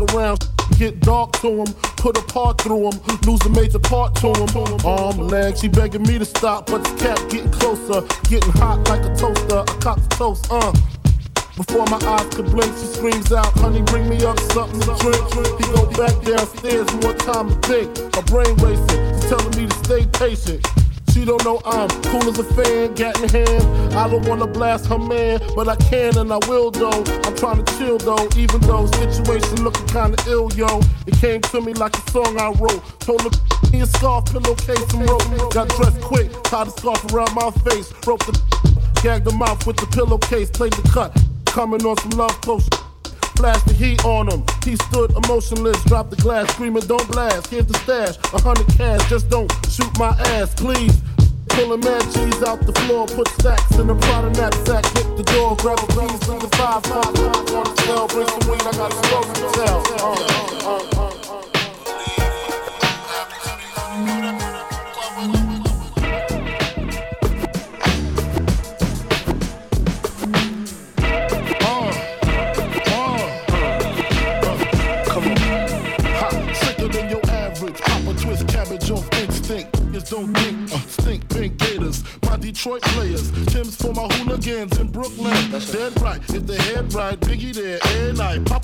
Around, 0.00 0.48
get 0.78 1.00
dark 1.00 1.32
to 1.40 1.48
him, 1.48 1.66
put 1.96 2.16
a 2.16 2.22
part 2.22 2.60
through 2.60 2.90
him, 2.90 3.00
lose 3.26 3.40
a 3.46 3.50
major 3.50 3.78
part 3.78 4.14
to 4.16 4.28
him. 4.28 4.48
Arm, 4.84 5.28
leg, 5.28 5.56
she 5.56 5.68
begging 5.68 6.02
me 6.02 6.18
to 6.18 6.24
stop, 6.24 6.66
but 6.66 6.84
the 6.84 6.94
cat 6.96 7.18
getting 7.30 7.50
closer, 7.50 8.00
getting 8.28 8.52
hot 8.52 8.86
like 8.88 9.04
a 9.04 9.14
toaster. 9.16 9.60
I 9.60 9.78
cock 9.80 10.00
the 10.00 10.14
toast, 10.16 10.46
uh. 10.50 10.72
Before 11.56 11.84
my 11.86 12.00
eyes 12.08 12.34
could 12.34 12.46
blink, 12.46 12.72
she 12.78 12.86
screams 12.86 13.32
out, 13.32 13.52
honey, 13.58 13.82
bring 13.82 14.08
me 14.08 14.24
up 14.24 14.38
something 14.52 14.80
to 14.80 14.96
drink. 15.00 15.20
He 15.60 15.66
go 15.74 15.84
back 15.92 16.16
downstairs, 16.24 16.88
more 17.02 17.14
time 17.14 17.50
to 17.50 17.56
think. 17.68 18.14
My 18.16 18.22
brain 18.22 18.56
racing, 18.56 19.20
she's 19.20 19.28
telling 19.28 19.56
me 19.56 19.66
to 19.68 19.76
stay 19.84 20.06
patient. 20.06 20.79
She 21.12 21.24
don't 21.24 21.44
know 21.44 21.60
I'm 21.64 21.88
cool 22.04 22.22
as 22.28 22.38
a 22.38 22.44
fan, 22.44 22.94
gat 22.94 23.20
in 23.20 23.28
hand. 23.28 23.94
I 23.94 24.08
don't 24.08 24.26
wanna 24.26 24.46
blast 24.46 24.86
her 24.86 24.98
man, 24.98 25.40
but 25.56 25.68
I 25.68 25.76
can 25.76 26.16
and 26.18 26.32
I 26.32 26.38
will 26.48 26.70
though. 26.70 27.04
I'm 27.24 27.36
trying 27.36 27.64
to 27.64 27.78
chill 27.78 27.98
though, 27.98 28.28
even 28.36 28.60
though 28.60 28.86
situation 28.86 29.64
looking 29.64 29.86
kinda 29.86 30.16
ill, 30.28 30.50
yo. 30.54 30.80
It 31.06 31.14
came 31.20 31.40
to 31.40 31.60
me 31.60 31.74
like 31.74 31.96
a 31.96 32.10
song 32.10 32.38
I 32.38 32.50
wrote. 32.60 32.82
Told 33.00 33.22
her 33.22 33.30
me 33.72 33.80
a 33.80 33.86
scarf, 33.86 34.26
pillowcase 34.26 34.92
and 34.94 35.08
rope. 35.08 35.52
Got 35.52 35.68
dressed 35.70 36.00
quick, 36.00 36.30
tied 36.44 36.68
a 36.68 36.70
scarf 36.70 37.04
around 37.12 37.34
my 37.34 37.50
face, 37.68 37.92
broke 38.02 38.24
the 38.26 38.32
gagged 39.02 39.24
the 39.24 39.32
mouth 39.32 39.66
with 39.66 39.76
the 39.76 39.86
pillowcase, 39.86 40.50
played 40.50 40.72
the 40.74 40.88
cut. 40.90 41.16
Coming 41.46 41.84
on 41.84 41.96
some 41.98 42.10
love 42.10 42.40
potion. 42.42 42.89
Flash 43.36 43.62
the 43.64 43.74
heat 43.74 44.04
on 44.04 44.30
him. 44.30 44.44
He 44.64 44.76
stood 44.76 45.10
emotionless, 45.24 45.82
dropped 45.84 46.10
the 46.10 46.16
glass, 46.16 46.50
screaming, 46.52 46.82
Don't 46.82 47.06
blast. 47.10 47.48
Here's 47.48 47.66
the 47.66 47.74
stash, 47.78 48.16
a 48.32 48.40
hundred 48.40 48.68
cash, 48.76 49.08
just 49.08 49.28
don't 49.28 49.50
shoot 49.68 49.90
my 49.98 50.10
ass, 50.36 50.54
please. 50.54 51.00
Pulling 51.48 51.80
mad 51.80 52.02
cheese 52.14 52.42
out 52.42 52.60
the 52.64 52.72
floor, 52.84 53.06
put 53.06 53.28
stacks 53.28 53.76
in 53.76 53.88
the 53.88 53.94
Prada 53.94 54.30
knapsack, 54.30 54.84
hit 54.96 55.16
the 55.16 55.24
door, 55.34 55.56
grab 55.56 55.78
a 55.78 55.86
keys, 55.88 56.28
leave 56.28 56.40
the 56.40 56.56
five, 56.56 56.82
five, 56.84 57.04
five 57.04 57.54
on 57.54 57.64
the 57.64 57.82
cell, 57.82 58.06
bring 58.06 58.28
some 58.28 58.50
weed, 58.50 58.62
I 58.62 58.72
got 58.72 58.92
a 58.92 59.06
story 59.06 59.34
to 60.94 60.99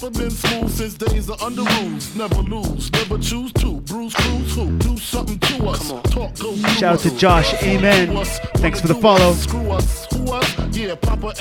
night. 0.07 0.15
Papa 0.15 0.23
been 0.23 0.31
smooth 0.31 0.71
since 0.71 0.95
days 0.95 1.31
of 1.31 1.43
under 1.43 1.63
rules. 1.63 2.15
Never 2.15 2.43
lose, 2.43 2.93
never 2.93 3.19
choose 3.19 3.53
to. 3.55 3.81
Bruce 3.83 4.15
Cruz 4.15 4.55
who 4.55 4.79
do 4.79 4.97
something 4.97 5.39
to 5.39 5.69
us. 5.69 5.89
Talk 6.11 6.35
goes 6.39 6.61
through 6.61 6.71
Shout 6.75 6.83
out 6.95 6.99
to. 7.01 7.17
Josh, 7.17 7.55
amen. 7.63 8.25
Thanks 8.57 8.81
for 8.81 8.89
the 8.89 8.95
follow. 8.95 9.33
Screw 9.35 9.71
us, 9.71 10.07
who 10.13 10.33
us? 10.33 10.77
Yeah, 10.77 10.89
Yeah, 10.89 10.95
Papa 10.95 11.33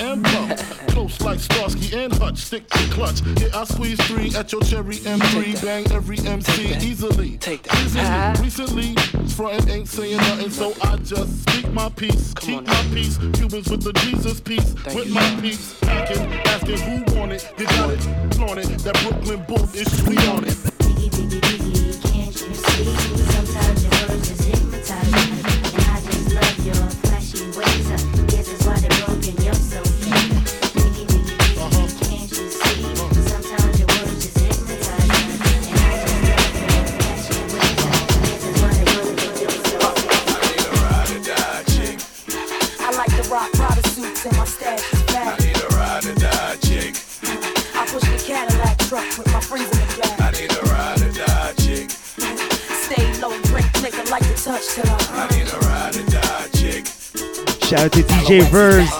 clutch. 3.06 3.40
Yeah, 3.40 3.60
I 3.60 3.64
squeeze 3.64 4.00
three 4.06 4.34
at 4.34 4.52
your 4.52 4.60
cherry 4.62 4.96
M3. 4.96 5.62
Bang 5.62 5.90
every 5.92 6.18
MC 6.18 6.74
easily. 6.86 7.38
Take 7.38 7.62
that. 7.64 7.78
Easily. 7.84 8.44
Recently, 8.44 9.28
frontin' 9.30 9.70
ain't 9.70 9.88
saying 9.88 10.16
nothing, 10.16 10.50
so 10.50 10.74
I 10.82 10.96
just 10.96 11.42
speak 11.42 11.70
my 11.72 11.88
peace. 11.90 12.34
Keep 12.34 12.66
my 12.66 12.82
peace. 12.92 13.18
Cubans 13.34 13.70
with 13.70 13.82
the 13.82 13.92
Jesus 14.04 14.40
peace. 14.40 14.74
with 14.94 15.10
my 15.10 15.38
peace. 15.40 15.78
Packing, 15.80 16.32
asking 16.46 16.78
who 16.78 17.18
want 17.18 17.32
it. 17.32 17.50
You 17.58 17.66
got 17.66 17.90
it. 17.90 18.34
Flaunt 18.34 18.58
it. 18.58 18.78
That 18.80 18.94
Brooklyn 19.02 19.44
Bull 19.46 19.64
is 19.74 20.04
sweet 20.04 20.28
on 20.28 20.44
it. 20.44 20.75
Shout 57.76 57.84
out 57.84 57.92
to 57.92 58.02
DJ 58.04 58.50
Verse. 58.50 58.90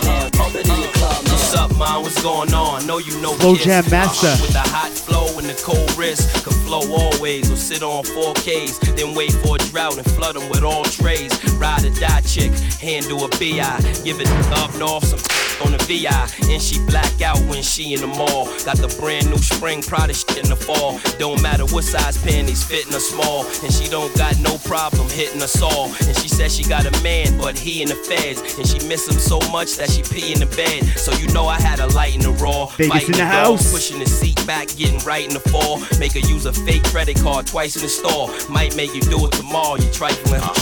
What's 1.31 1.55
up, 1.55 1.71
man? 1.79 2.03
What's 2.03 2.23
going 2.23 2.53
on? 2.53 2.87
Know 2.87 2.99
you 2.99 3.19
know. 3.23 3.35
Jam 3.55 3.85
Master. 3.91 4.37
With 4.43 4.53
the 4.53 4.59
hot 4.59 4.91
flow 4.91 5.39
and 5.39 5.47
the 5.49 5.55
cold 5.65 5.97
wrist. 5.97 6.45
Can 6.45 6.53
flow 6.53 6.83
always 6.93 7.51
or 7.51 7.57
sit 7.57 7.83
on 7.83 8.05
4Ks. 8.05 8.95
Then 8.95 9.15
wait 9.15 9.33
for 9.33 9.57
a 9.57 9.59
drought 9.71 9.97
and 9.97 10.07
flood 10.13 10.35
them 10.37 10.51
with 10.51 10.63
all 10.63 10.85
trays. 10.85 11.33
Ride 11.55 11.87
or 11.87 11.91
die 11.99 12.21
chick, 12.21 12.53
handle 12.79 13.25
a 13.25 13.29
BI. 13.41 13.81
Give 14.05 14.21
it 14.21 14.29
up 14.53 14.75
north, 14.77 15.05
some 15.05 15.21
on 15.65 15.73
the 15.73 15.79
VI. 15.79 16.29
And 16.53 16.61
she 16.61 16.79
black 16.87 17.21
out 17.23 17.39
when 17.47 17.63
she 17.63 17.95
in 17.95 18.01
the 18.01 18.07
mall. 18.07 18.47
Got 18.65 18.79
the 18.79 18.95
brand 19.01 19.31
new 19.31 19.39
spring 19.39 19.83
Prada 19.83 20.15
shit 20.15 20.39
in 20.39 20.49
the 20.49 20.57
fall. 20.57 20.99
Don't 21.19 21.41
matter 21.43 21.65
what 21.67 21.85
size 21.85 22.19
panties, 22.23 22.63
fitting 22.65 22.93
her 22.93 23.01
small. 23.01 23.47
And 23.63 23.73
she 23.73 23.89
don't 23.89 24.15
got 24.17 24.39
no 24.41 24.59
problem 24.59 25.09
hitting 25.09 25.43
us 25.43 25.61
all. 25.63 25.87
And 26.07 26.17
she 26.17 26.29
said 26.29 26.51
she 26.51 26.65
got 26.65 26.87
a 26.87 27.03
man, 27.03 27.39
but 27.39 27.59
he 27.59 27.83
in 27.83 27.89
the 27.89 27.95
feds. 27.95 28.41
And 28.59 28.67
she 28.67 28.79
miss 28.87 29.09
him 29.09 29.19
so 29.19 29.39
much 29.51 29.77
that 29.77 29.91
she 29.91 30.03
pee 30.03 30.33
in 30.33 30.41
the 30.41 30.47
bed. 30.57 30.85
So 30.99 31.13
you 31.15 31.29
know 31.29 31.47
I 31.47 31.61
had 31.61 31.81
a 31.81 31.87
light 31.95 32.15
in 32.15 32.21
the 32.23 32.33
raw. 32.33 32.67
Vegas 32.77 33.07
in 33.07 33.13
the 33.13 33.19
dog, 33.19 33.29
house. 33.29 33.73
Pushing 33.73 33.99
the 33.99 34.07
seat 34.07 34.45
back, 34.47 34.69
getting 34.77 34.99
right 35.01 35.25
in 35.25 35.35
the 35.35 35.41
fall. 35.41 35.81
Make 35.99 36.13
her 36.13 36.21
use 36.21 36.47
a 36.47 36.53
fake 36.53 36.85
credit 36.85 37.21
card 37.21 37.47
twice 37.47 37.77
in 37.77 37.83
the 37.83 37.89
store. 37.89 38.29
Might 38.49 38.77
make 38.77 38.95
you 38.95 39.01
do 39.03 39.27
it 39.27 39.33
tomorrow, 39.33 39.77
you 39.77 39.91
trifling. 39.93 40.41
Uh. 40.43 40.53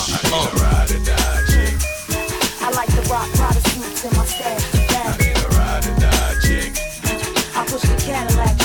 I 2.61 2.71
like 2.71 2.89
the 2.89 3.07
rock 3.11 3.29
Prada 3.35 3.61
suits 3.69 4.05
and 4.05 4.17
my 4.17 4.25
stash 4.25 4.74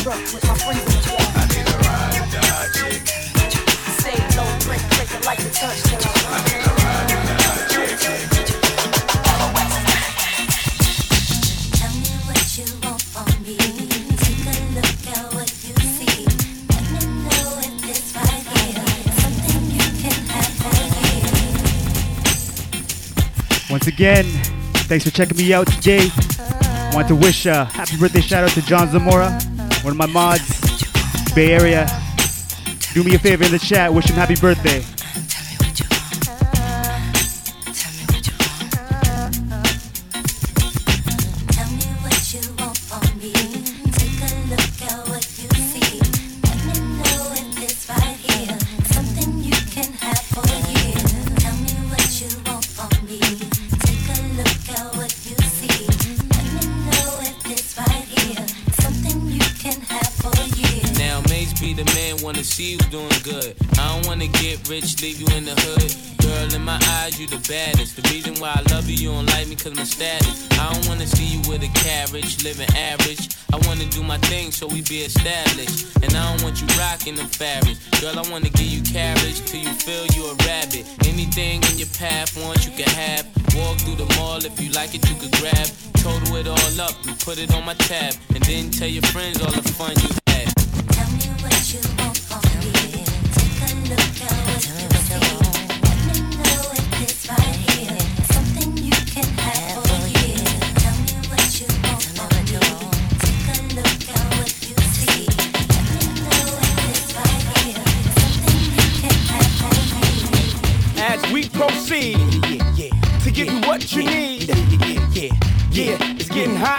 truck 0.03 0.19
with 0.33 0.43
my 0.47 0.55
friends 0.55 0.79
in 0.79 0.85
the 0.85 1.01
back. 1.11 1.27
I 1.35 1.43
need 1.51 1.67
a 1.67 1.75
ride 1.83 2.15
or 2.19 2.27
die 2.31 2.71
chick. 2.77 3.03
Stay 3.99 4.15
low, 4.37 4.47
drink 4.63 4.83
liquor, 4.97 5.19
like 5.25 5.39
to 5.39 5.51
touch 5.51 5.83
till 5.83 5.99
I. 5.99 6.07
I 6.29 6.39
need 6.47 6.63
a 6.63 6.71
ride 6.79 7.09
die 7.09 7.67
chick. 7.67 7.99
Tell 11.75 11.91
me 11.99 12.11
what 12.27 12.39
you 12.55 12.63
want 12.79 13.01
from 13.11 13.27
me. 13.43 13.57
Take 14.23 14.47
a 14.47 14.55
look 14.71 14.99
at 15.11 15.23
what 15.35 15.51
you 15.67 15.75
see. 15.83 16.23
Let 16.71 16.83
me 16.95 16.99
know 17.27 17.59
if 17.59 17.73
this 17.83 18.15
right 18.15 18.45
here 18.55 18.79
is 19.03 19.15
something 19.19 19.63
you 19.75 19.87
can 19.99 20.15
have 20.31 20.53
for 20.63 20.79
you. 21.11 21.27
Once 23.69 23.87
again, 23.87 24.25
thanks 24.87 25.03
for 25.03 25.11
checking 25.11 25.37
me 25.37 25.53
out 25.53 25.67
today. 25.67 26.09
Want 26.93 27.07
to 27.09 27.15
wish 27.15 27.45
a 27.45 27.65
happy 27.65 27.97
birthday 27.97 28.21
shout 28.21 28.43
out 28.43 28.51
to 28.51 28.61
John 28.63 28.89
Zamora, 28.89 29.39
one 29.83 29.91
of 29.91 29.97
my 29.97 30.05
mods, 30.05 30.83
Bay 31.33 31.53
Area. 31.53 31.87
Do 32.93 33.03
me 33.03 33.15
a 33.15 33.19
favor 33.19 33.45
in 33.45 33.51
the 33.51 33.59
chat, 33.59 33.93
wish 33.93 34.09
him 34.09 34.15
happy 34.15 34.35
birthday. 34.35 34.83
Living 72.43 72.69
average. 72.75 73.29
I 73.53 73.57
wanna 73.67 73.85
do 73.85 74.03
my 74.03 74.17
thing 74.29 74.51
so 74.51 74.67
we 74.67 74.81
be 74.81 75.01
established. 75.01 75.95
And 76.03 76.13
I 76.15 76.21
don't 76.29 76.43
want 76.43 76.61
you 76.61 76.67
rocking 76.77 77.15
them 77.15 77.27
fabrics. 77.27 77.79
Girl, 77.99 78.17
I 78.17 78.29
wanna 78.29 78.49
give 78.49 78.67
you 78.67 78.81
carriage 78.83 79.41
till 79.45 79.61
you 79.61 79.73
feel 79.73 80.05
you 80.15 80.31
a 80.31 80.35
rabbit. 80.45 80.85
Anything 81.07 81.63
in 81.63 81.77
your 81.77 81.91
path, 81.97 82.37
once 82.45 82.65
you 82.65 82.71
can 82.71 82.89
have. 82.95 83.25
Walk 83.55 83.77
through 83.79 83.95
the 83.95 84.09
mall, 84.15 84.43
if 84.43 84.59
you 84.61 84.69
like 84.71 84.95
it, 84.95 85.07
you 85.09 85.15
could 85.15 85.31
grab. 85.39 85.67
Total 85.95 86.35
it 86.37 86.47
all 86.47 86.81
up 86.81 86.95
and 87.05 87.19
put 87.19 87.37
it 87.37 87.53
on 87.53 87.65
my 87.65 87.73
tab. 87.73 88.13
And 88.35 88.43
then 88.43 88.69
tell 88.71 88.87
your 88.87 89.03
friends 89.13 89.41
all 89.41 89.51
the 89.51 89.61
fun 89.73 89.95
you 89.97 90.18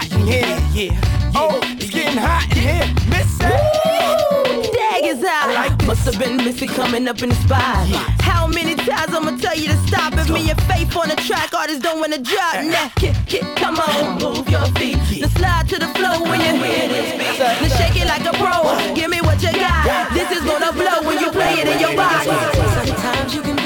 hot 0.01 0.19
in 0.19 0.27
here. 0.27 0.59
Yeah, 0.73 1.31
oh, 1.35 1.59
it's 1.77 1.89
getting 1.89 2.17
hot 2.17 2.45
in 2.51 2.57
here. 2.57 2.87
Listen. 3.09 3.49
Dag 4.73 5.03
is 5.03 5.23
out. 5.23 5.85
Must 5.85 6.05
have 6.05 6.19
been 6.19 6.37
Missy 6.37 6.67
coming 6.67 7.07
up 7.07 7.21
in 7.21 7.29
the 7.29 7.35
spot. 7.35 7.87
How 8.21 8.47
many 8.47 8.75
times 8.75 9.13
I'ma 9.13 9.37
tell 9.37 9.55
you 9.55 9.67
to 9.67 9.77
stop? 9.87 10.13
If 10.13 10.29
me 10.29 10.49
and 10.49 10.61
Faith 10.63 10.95
on 10.95 11.09
the 11.09 11.15
track, 11.15 11.53
artists 11.53 11.81
don't 11.81 11.99
wanna 11.99 12.19
drop. 12.19 12.63
Nah, 12.63 12.89
kid, 12.95 13.15
kid, 13.27 13.45
come 13.57 13.77
on, 13.77 14.19
move 14.19 14.47
your 14.49 14.65
feet. 14.77 14.97
Now 15.21 15.27
slide 15.27 15.69
to 15.69 15.79
the 15.79 15.87
floor 15.97 16.21
when 16.23 16.39
you 16.39 16.53
hear 16.63 16.87
this 16.87 17.11
beat. 17.17 17.39
Now 17.39 17.77
shake 17.77 18.01
it 18.01 18.07
like 18.07 18.25
a 18.25 18.33
pro. 18.37 18.95
Give 18.95 19.09
me 19.09 19.21
what 19.21 19.41
you 19.41 19.51
got. 19.53 20.13
This 20.13 20.31
is 20.31 20.43
gonna 20.45 20.71
blow 20.71 21.07
when 21.07 21.19
you 21.19 21.31
play 21.31 21.53
it 21.61 21.67
in 21.67 21.79
your 21.79 21.95
body. 21.95 22.29
Sometimes 22.85 23.35
you 23.35 23.41
can 23.41 23.60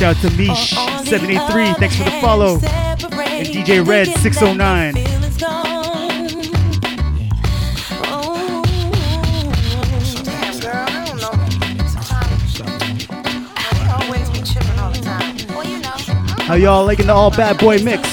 Shout 0.00 0.16
out 0.16 0.22
to 0.22 0.28
Mish783, 0.28 1.76
thanks 1.76 1.94
for 1.94 2.04
the 2.04 2.10
follow. 2.22 2.54
And 2.54 3.46
DJ 3.48 3.86
Red 3.86 4.06
609. 4.06 4.94
Feelings 4.94 5.36
gone. 5.36 6.18
Damn, 10.24 10.58
girl, 10.58 10.86
I 10.88 11.04
don't 11.04 11.20
know. 11.20 11.32
Sometimes 11.86 12.60
I 13.58 14.02
always 14.02 14.30
be 14.30 14.40
tripping 14.40 14.78
all 14.78 14.90
the 14.90 15.02
time. 15.02 15.36
Well, 15.48 15.68
you 15.68 15.80
know. 15.80 15.90
How 16.44 16.54
y'all 16.54 16.86
liking 16.86 17.08
the 17.08 17.12
all 17.12 17.30
bad 17.30 17.58
boy 17.58 17.80
mix? 17.80 18.08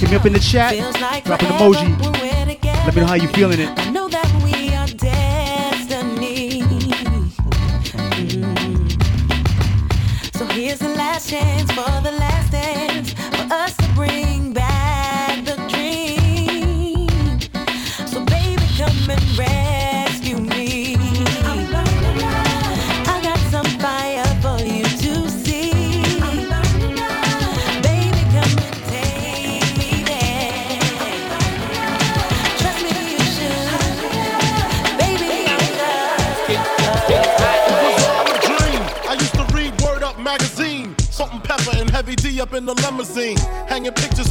Hit 0.00 0.08
me 0.08 0.16
up 0.16 0.24
in 0.24 0.32
the 0.32 0.38
chat, 0.38 0.78
drop 1.26 1.42
an 1.42 1.48
emoji. 1.48 1.94
Let 2.86 2.94
me 2.94 3.02
know 3.02 3.06
how 3.06 3.16
you 3.16 3.28
feeling 3.28 3.60
it. 3.60 3.85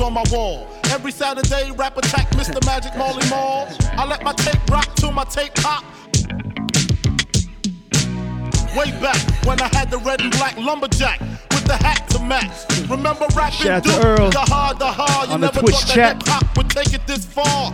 On 0.05 0.13
my 0.13 0.23
wall. 0.29 0.67
Every 0.91 1.11
Saturday, 1.11 1.71
rap 1.71 1.97
attack 1.97 2.29
Mr. 2.33 2.63
Magic 2.63 2.95
Marley 2.95 3.27
Marl. 3.27 3.67
I 3.97 4.05
let 4.05 4.23
my 4.23 4.33
tape 4.33 4.61
rock 4.69 4.87
till 4.93 5.11
my 5.11 5.23
tape 5.23 5.51
pop. 5.55 5.83
Way 8.77 8.91
back 9.01 9.17
when 9.47 9.59
I 9.59 9.67
had 9.73 9.89
the 9.89 9.97
red 10.05 10.21
and 10.21 10.29
black 10.33 10.57
lumberjack 10.57 11.19
with 11.49 11.65
the 11.65 11.75
hat 11.77 12.07
to 12.11 12.19
match. 12.19 12.69
Remember 12.87 13.25
rapping 13.35 13.57
Shout 13.65 13.83
Duke, 13.83 14.05
Earl 14.05 14.29
the 14.29 14.41
hard, 14.41 14.77
the 14.77 14.91
hard. 14.91 15.29
You 15.29 15.33
on 15.33 15.41
the 15.41 15.47
never 15.47 15.61
Twitch 15.61 15.73
thought 15.75 15.95
chat. 15.95 16.19
that 16.19 16.27
hip 16.27 16.27
hop 16.27 16.57
would 16.57 16.69
take 16.69 16.93
it 16.93 17.07
this 17.07 17.25
far. 17.25 17.73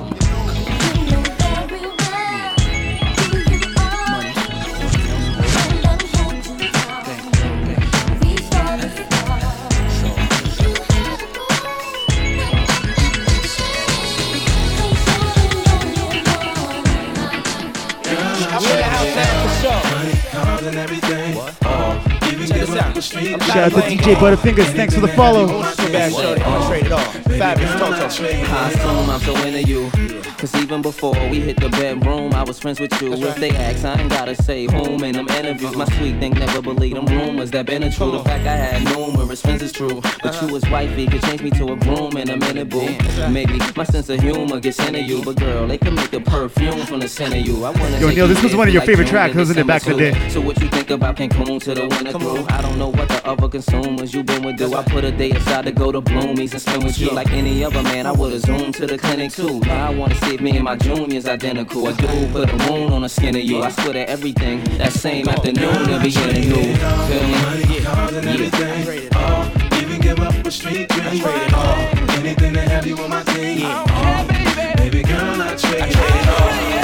Sure. 20.61 20.71
Check 22.21 22.37
this 22.53 22.71
out. 22.77 23.03
Shout 23.03 23.57
out 23.57 23.71
to 23.71 23.81
DJ 23.81 24.15
Butterfingers. 24.15 24.73
Thanks 24.75 24.93
for 24.93 25.01
the 25.01 25.07
follow. 25.09 25.47
Bad 25.91 26.13
shorty, 26.13 26.41
I'm 26.41 26.53
gonna 26.53 26.67
trade 26.67 26.85
it 26.85 26.91
off. 26.91 27.13
Fabulous 27.23 27.73
Toto. 27.73 28.45
Costume, 28.45 29.09
I'm 29.09 29.19
so 29.21 29.35
into 29.43 29.63
you. 29.63 30.30
Cause 30.41 30.55
even 30.55 30.81
before 30.81 31.13
we 31.29 31.39
hit 31.39 31.59
the 31.59 31.69
bedroom, 31.69 32.33
I 32.33 32.41
was 32.41 32.57
friends 32.57 32.79
with 32.79 32.99
you. 32.99 33.13
If 33.13 33.35
they 33.35 33.51
ask, 33.51 33.85
I 33.85 34.01
ain't 34.01 34.09
gotta 34.09 34.33
say 34.33 34.65
whom 34.65 35.03
in 35.03 35.13
them 35.13 35.27
interviews. 35.27 35.75
My 35.75 35.85
sweet 35.97 36.17
thing 36.17 36.33
never 36.33 36.63
believe 36.63 36.95
them 36.95 37.05
rumors 37.05 37.51
that 37.51 37.67
been 37.67 37.83
a 37.83 37.91
true. 37.91 38.13
The 38.13 38.23
fact 38.23 38.47
I 38.47 38.55
had 38.55 38.83
numerous 38.85 39.39
friends 39.39 39.61
is 39.61 39.71
true. 39.71 40.01
But 40.01 40.23
you 40.23 40.29
uh-huh. 40.29 40.47
was 40.47 40.67
wifey 40.71 41.05
could 41.05 41.21
change 41.21 41.43
me 41.43 41.51
to 41.51 41.73
a 41.73 41.75
broom 41.75 42.17
in 42.17 42.27
a 42.31 42.37
minute, 42.37 42.69
boo. 42.69 42.89
Maybe 43.29 43.59
my 43.75 43.83
sense 43.83 44.09
of 44.09 44.19
humor 44.19 44.59
gets 44.59 44.79
into 44.79 45.03
you, 45.03 45.23
but 45.23 45.35
girl, 45.35 45.67
they 45.67 45.77
can 45.77 45.93
make 45.93 46.09
the 46.09 46.21
perfume 46.21 46.87
from 46.87 47.01
the 47.01 47.07
scent 47.07 47.35
of 47.35 47.45
you. 47.45 47.63
I 47.63 47.69
wanna 47.69 47.99
Yo, 47.99 48.09
Neil, 48.09 48.27
this 48.27 48.41
was 48.41 48.55
one 48.55 48.67
of 48.67 48.73
your 48.73 48.81
like 48.81 48.89
favorite 48.89 49.09
tracks, 49.09 49.35
wasn't 49.35 49.59
it, 49.59 49.67
back 49.67 49.85
in 49.85 49.95
the 49.95 50.11
day? 50.11 50.29
So 50.29 50.41
what 50.41 50.59
you 50.59 50.69
think 50.69 50.89
about 50.89 51.17
Cancun 51.17 51.61
to 51.61 51.75
the 51.75 51.87
winter 51.87 52.17
crew? 52.17 52.47
I 52.49 52.63
don't 52.63 52.79
know 52.79 52.89
what 52.89 53.09
the 53.09 53.23
other 53.27 53.47
consumers 53.47 54.11
you 54.11 54.23
been 54.23 54.41
with 54.41 54.57
do. 54.57 54.73
I 54.73 54.81
put 54.85 55.03
a 55.03 55.11
day 55.11 55.29
aside 55.33 55.65
to 55.65 55.71
go 55.71 55.91
to 55.91 56.01
Bloomies 56.01 56.53
and 56.53 56.61
spend 56.63 56.83
with 56.83 56.97
you 56.97 57.11
like 57.11 57.31
any 57.31 57.63
other 57.63 57.83
man. 57.83 58.07
I 58.07 58.11
would've 58.11 58.41
zoomed 58.41 58.73
to 58.75 58.87
the 58.87 58.97
clinic 58.97 59.33
too. 59.33 59.59
Now 59.59 59.91
I 59.91 59.93
wanna 59.93 60.15
see 60.15 60.30
if 60.33 60.41
me 60.41 60.55
and 60.55 60.63
my 60.63 60.75
juniors 60.75 61.27
identical. 61.27 61.87
A 61.87 61.93
dude 61.93 62.31
put 62.31 62.49
a 62.49 62.71
moon 62.71 62.93
on 62.93 63.01
the 63.01 63.09
skin 63.09 63.35
of 63.35 63.43
you. 63.43 63.61
I 63.61 63.71
swear 63.71 63.93
that 63.93 64.09
everything 64.09 64.63
that 64.77 64.93
same 64.93 65.27
afternoon 65.27 65.83
they'll 65.85 66.01
be 66.01 66.11
getting 66.11 66.43
you. 66.43 66.55
Feel 66.55 67.23
me? 67.23 67.79
Yeah. 67.79 69.81
Even 69.81 70.01
give 70.01 70.19
up 70.19 70.33
a 70.45 70.51
street 70.51 70.89
dream. 70.89 71.23
All, 71.53 71.75
anything 72.19 72.53
to 72.53 72.61
have 72.61 72.85
you 72.85 72.97
on 72.97 73.09
my 73.09 73.23
team. 73.23 73.65
All, 73.65 74.25
baby 74.77 75.03
girl, 75.03 75.41
I 75.41 75.55
trade 75.55 75.83
it 75.89 76.75
all. 76.75 76.80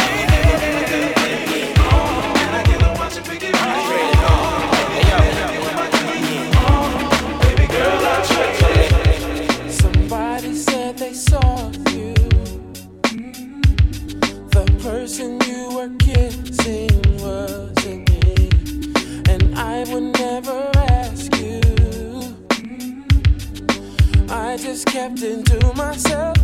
Kept 24.98 25.22
it 25.22 25.46
to 25.46 25.74
myself. 25.76 26.37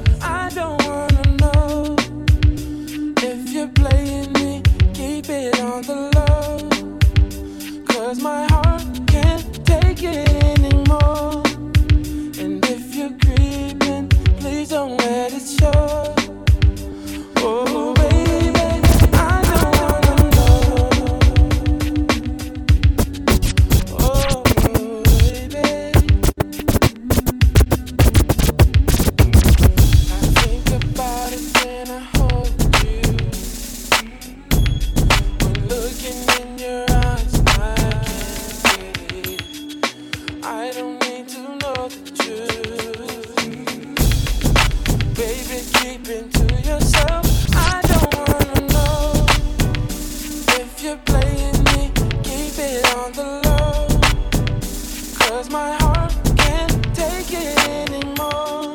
Cause 55.44 55.52
my 55.52 55.74
heart 55.82 56.14
can't 56.38 56.96
take 56.96 57.34
it 57.34 57.68
anymore. 57.68 58.74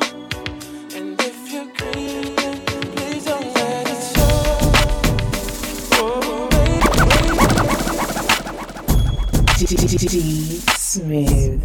And 0.93 1.19
if 1.19 1.51
you're 1.51 1.65
please 1.73 3.25
don't 3.25 3.55
let 3.55 3.89
it 3.89 4.01
show. 4.13 4.69
Oh, 5.97 6.47
baby. 6.51 6.85
Smooth. 10.77 11.63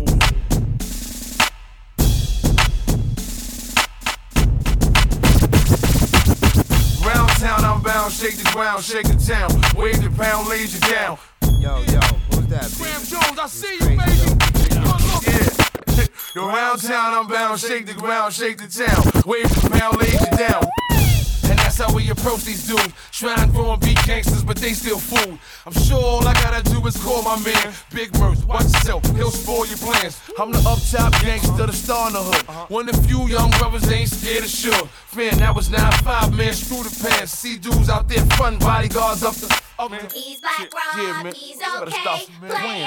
Round 7.04 7.30
town, 7.38 7.62
I'm 7.62 7.82
bound, 7.82 8.10
shake 8.10 8.36
the 8.38 8.50
ground, 8.54 8.82
shake 8.82 9.08
the 9.08 9.16
town. 9.16 9.50
Wave 9.76 10.02
the 10.02 10.08
pound, 10.16 10.48
lays 10.48 10.72
you 10.72 10.80
down. 10.90 11.18
Yo, 11.60 11.82
yo, 11.82 12.00
who's 12.30 12.46
that? 12.46 12.72
Graham 12.78 13.02
Jones, 13.04 13.38
I 13.38 13.46
see 13.48 13.74
you, 13.74 13.80
baby. 13.80 13.93
Yeah. 13.93 13.93
Yo, 13.93 13.93
round 16.54 16.82
town, 16.82 17.14
I'm 17.14 17.26
bound, 17.26 17.58
shake 17.58 17.86
the 17.86 17.94
ground, 17.94 18.32
shake 18.32 18.58
the 18.58 18.68
town. 18.68 19.22
Wave 19.26 19.48
the 19.48 19.70
pound, 19.70 19.98
lay 19.98 20.12
you 20.12 20.38
down. 20.38 20.62
And 21.50 21.58
that's 21.58 21.78
how 21.78 21.92
we 21.92 22.08
approach 22.10 22.44
these 22.44 22.66
dudes. 22.66 22.92
Trying 23.10 23.52
to 23.52 23.60
and 23.72 23.80
be 23.80 23.94
gangsters, 24.06 24.44
but 24.44 24.56
they 24.56 24.72
still 24.72 24.98
fool. 24.98 25.38
I'm 25.66 25.72
sure 25.72 26.02
all 26.02 26.26
I 26.26 26.32
gotta 26.34 26.62
do 26.70 26.86
is 26.86 26.96
call 27.02 27.22
my 27.22 27.38
man. 27.40 27.72
Big 27.92 28.16
Merce, 28.18 28.44
watch 28.44 28.64
yourself, 28.64 29.04
he'll 29.16 29.30
spoil 29.30 29.66
your 29.66 29.78
plans. 29.78 30.20
I'm 30.38 30.52
the 30.52 30.58
up 30.66 30.78
top 30.90 31.12
gangster, 31.20 31.66
the 31.66 31.72
star 31.72 32.08
in 32.08 32.14
the 32.14 32.22
hood. 32.22 32.44
Uh-huh. 32.48 32.66
One 32.68 32.88
of 32.88 32.96
the 32.96 33.02
few 33.08 33.26
young 33.28 33.50
brothers 33.58 33.90
ain't 33.90 34.10
scared 34.10 34.44
of 34.44 34.50
sure. 34.50 34.88
Man, 35.16 35.38
that 35.38 35.54
was 35.54 35.68
9-5, 35.68 36.36
man, 36.36 36.52
screw 36.52 36.82
the 36.82 37.08
pants. 37.08 37.32
See 37.32 37.58
dudes 37.58 37.88
out 37.88 38.08
there 38.08 38.24
frontin' 38.36 38.60
bodyguards 38.60 39.22
up 39.24 39.34
the. 39.34 39.62
Up 39.76 39.90
the 39.90 39.96
He's 40.14 40.40
black, 40.40 40.70
yeah, 40.96 41.22
man. 41.24 41.34
he's 41.34 41.56
You 41.56 41.60
gotta 41.60 41.86
okay. 41.86 42.00
stop, 42.00 42.20
man. 42.40 42.50
Playing 42.50 42.86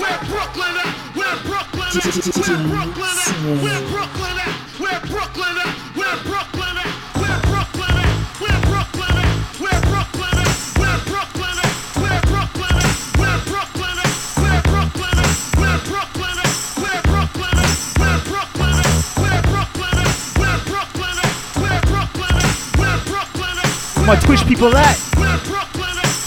Where 0.00 0.18
Brooklyn 0.26 0.74
eh? 0.74 0.82
at? 0.82 1.14
Where 1.14 1.36
Brooklyn 1.46 1.74
at? 1.74 1.74
Where 1.74 1.83
Brooklyn 1.94 2.10
at? 2.10 3.30
Where 3.62 3.78
Brooklyn 3.86 4.34
at? 4.34 4.50
Where 4.82 4.98
Brooklyn 5.06 5.58
at? 5.62 5.70
Where 5.94 6.16
Brooklyn 6.24 6.74
at? 6.74 6.90
Where 7.14 7.38
Brooklyn 7.46 7.94
at? 7.94 8.10
Where 8.42 8.58
Brooklyn 8.66 9.14
at? 9.14 9.30
Where 9.62 9.78
Brooklyn 9.86 10.34
at? 10.34 10.50
Where 10.74 10.98
Brooklyn 11.06 11.54
at? 11.54 11.70
Where 11.94 12.18
Brooklyn 12.26 12.74
at? 12.74 12.90
Where 13.14 13.38
Brooklyn 13.46 13.94
at? 13.94 14.10
Where 14.34 14.58
Brooklyn 14.66 15.14
at? 15.14 15.30
Where 15.54 15.78
Brooklyn 15.86 16.34
at? 16.34 16.50
Where 16.82 16.98
Brooklyn 17.06 17.62
at? 17.62 17.70
Where 18.02 18.18
Brooklyn 18.26 18.74
at? 18.74 18.90
Where 19.14 19.38
Brooklyn 19.46 19.94
at? 19.94 20.10
Where 20.34 20.58
Brooklyn 20.66 21.14
at? 21.22 21.30
Where 21.62 21.78
Brooklyn 21.86 22.34
at? 22.34 22.50
Where 22.74 22.98
Brooklyn 23.06 23.54
at? 23.62 24.06
My 24.06 24.16
Twitch 24.18 24.42
people 24.50 24.74
at? 24.74 24.98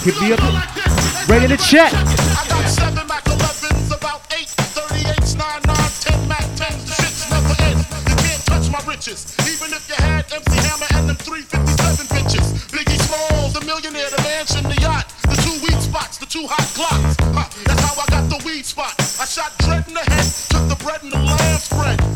Hit 0.00 0.16
me 0.22 0.32
up 0.32 0.40
right 1.28 1.42
in 1.44 1.50
the 1.50 1.58
chat. 1.58 2.27
riches. 8.98 9.36
Even 9.46 9.70
if 9.72 9.88
you 9.88 9.94
had 9.94 10.26
MC 10.32 10.58
Hammer 10.66 10.90
and 10.98 11.08
them 11.08 11.16
357 11.16 12.06
bitches. 12.10 12.46
Biggie 12.74 12.98
Smalls, 13.06 13.54
the 13.54 13.64
millionaire, 13.64 14.10
the 14.10 14.20
mansion, 14.22 14.64
the 14.64 14.74
yacht. 14.82 15.06
The 15.22 15.38
two 15.46 15.54
weed 15.62 15.80
spots, 15.80 16.18
the 16.18 16.26
two 16.26 16.46
hot 16.46 16.66
clocks. 16.74 17.14
Huh, 17.30 17.46
that's 17.64 17.80
how 17.80 17.94
I 17.94 18.06
got 18.10 18.28
the 18.28 18.42
weed 18.44 18.64
spot. 18.64 18.94
I 19.20 19.24
shot 19.24 19.56
dread 19.58 19.86
in 19.86 19.94
the 19.94 20.00
head, 20.00 20.26
took 20.50 20.68
the 20.68 20.78
bread 20.82 21.02
and 21.02 21.12
the 21.12 21.18
lamb 21.18 21.60
bread. 21.70 22.07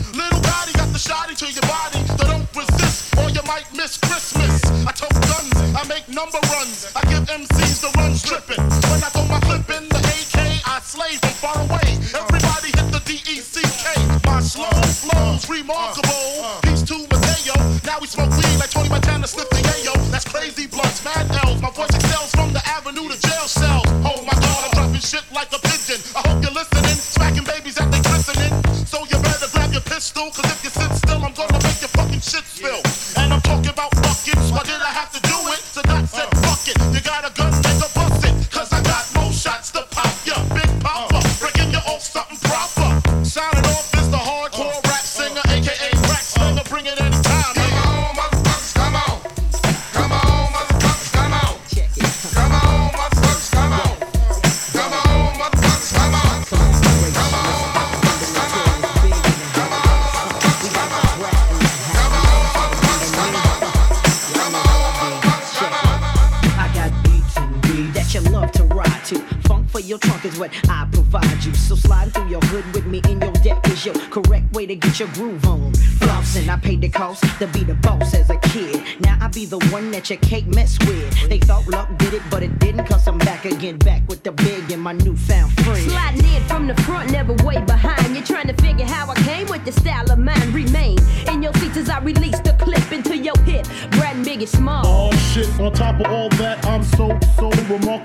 to 74.80 74.88
get 74.88 75.00
your 75.00 75.08
groove 75.08 75.44
on. 75.46 75.72
Flossing, 76.00 76.48
I 76.48 76.56
paid 76.56 76.80
the 76.80 76.88
cost 76.88 77.22
to 77.38 77.46
be 77.48 77.62
the 77.64 77.74
boss 77.74 78.14
as 78.14 78.30
a 78.30 78.38
kid. 78.38 78.82
Now 79.00 79.18
I 79.20 79.28
be 79.28 79.44
the 79.44 79.58
one 79.70 79.90
that 79.90 80.08
your 80.08 80.18
cake 80.20 80.46
mess 80.46 80.78
with. 80.86 81.28
They 81.28 81.38
thought 81.38 81.66
luck 81.68 81.88
did 81.98 82.14
it, 82.14 82.22
but 82.30 82.42
it 82.42 82.58
didn't, 82.58 82.86
cause 82.86 83.06
I'm 83.06 83.18
back 83.18 83.44
again, 83.44 83.76
back 83.78 84.02
with 84.08 84.22
the 84.22 84.32
big 84.32 84.70
and 84.70 84.80
my 84.80 84.92
newfound 84.92 85.52
friend. 85.64 85.90
Sliding 85.90 86.24
in 86.24 86.42
from 86.44 86.66
the 86.66 86.74
front, 86.82 87.10
never 87.10 87.34
way 87.44 87.60
behind. 87.60 88.14
You're 88.14 88.24
trying 88.24 88.48
to 88.48 88.54
figure 88.62 88.86
how 88.86 89.10
I 89.10 89.14
came 89.16 89.46
with 89.48 89.64
the 89.64 89.72
style 89.72 90.10
of 90.10 90.18
mine. 90.18 90.52
Remain 90.52 90.98
in 91.28 91.42
your 91.42 91.52
seats 91.54 91.76
as 91.76 91.90
I 91.90 92.00
release 92.00 92.40
the 92.40 92.54
clip 92.54 92.92
into 92.92 93.16
your 93.16 93.38
hip. 93.40 93.66
Brad 93.92 94.24
Big 94.24 94.40
and 94.40 94.48
small. 94.48 94.82
Oh 94.86 95.12
shit, 95.32 95.48
on 95.60 95.72
top 95.72 96.00
of 96.00 96.06
all 96.06 96.28
that, 96.40 96.64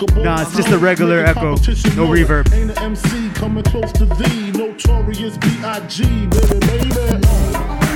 Nah, 0.06 0.42
it's 0.42 0.56
just 0.56 0.70
a 0.70 0.78
regular 0.78 1.20
echo. 1.20 1.52
No 1.96 2.08
reverb. 2.08 2.54
Ain't 2.54 2.72
an 2.72 2.78
MC 2.78 3.30
coming 3.32 3.64
close 3.64 3.92
to 3.94 4.06
thee. 4.06 4.52
Notorious 4.52 5.38
B.I.G. 5.38 6.28
Baby, 6.28 6.92
baby. 6.92 7.87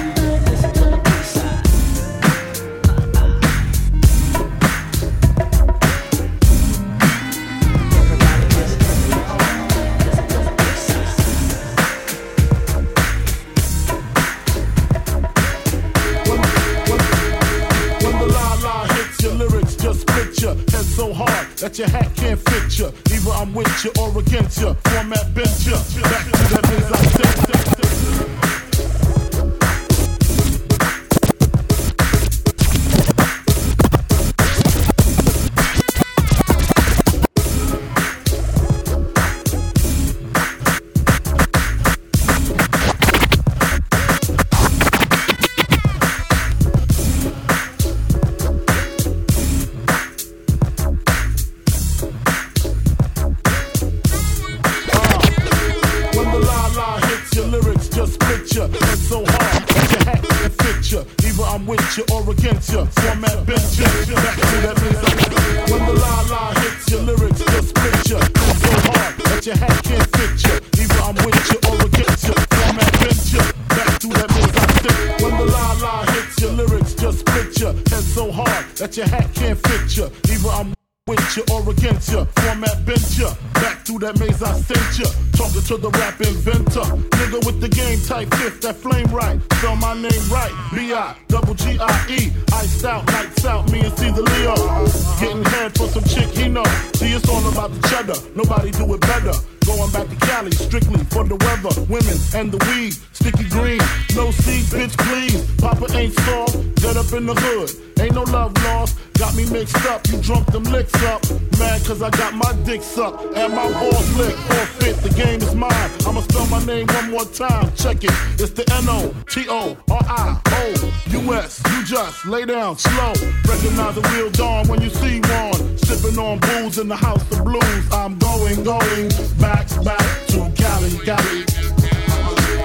I'ma 116.05 116.21
spell 116.21 116.47
my 116.47 116.63
name 116.65 116.87
one 116.87 117.11
more 117.11 117.25
time. 117.25 117.71
Check 117.75 118.03
it. 118.03 118.11
It's 118.39 118.51
the 118.51 118.63
N 118.73 118.85
O 118.89 119.13
T 119.29 119.45
O 119.49 119.77
R 119.89 120.01
I 120.07 120.41
O 120.47 120.93
U 121.09 121.33
S. 121.33 121.61
You 121.71 121.83
just 121.85 122.25
lay 122.25 122.45
down 122.45 122.77
slow. 122.77 123.13
Recognize 123.47 123.95
the 123.95 124.09
real 124.13 124.29
dawn 124.31 124.67
when 124.67 124.81
you 124.81 124.89
see 124.89 125.19
one. 125.19 125.77
Sipping 125.77 126.17
on 126.17 126.39
booze 126.39 126.79
in 126.79 126.87
the 126.87 126.95
house 126.95 127.21
of 127.31 127.43
blues. 127.43 127.93
I'm 127.93 128.17
going, 128.17 128.63
going 128.63 129.09
back, 129.39 129.67
back 129.83 130.27
to 130.27 130.51
Cali, 130.55 130.97
Cali. 131.05 131.45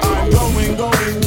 I'm 0.03 0.31
going, 0.31 0.77
going. 0.77 1.26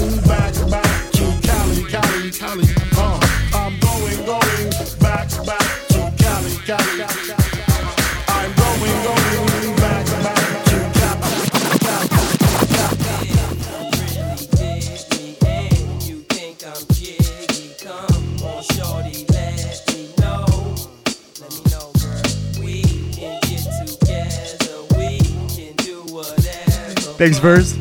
Thanks, 27.19 27.37
Verse. 27.37 27.75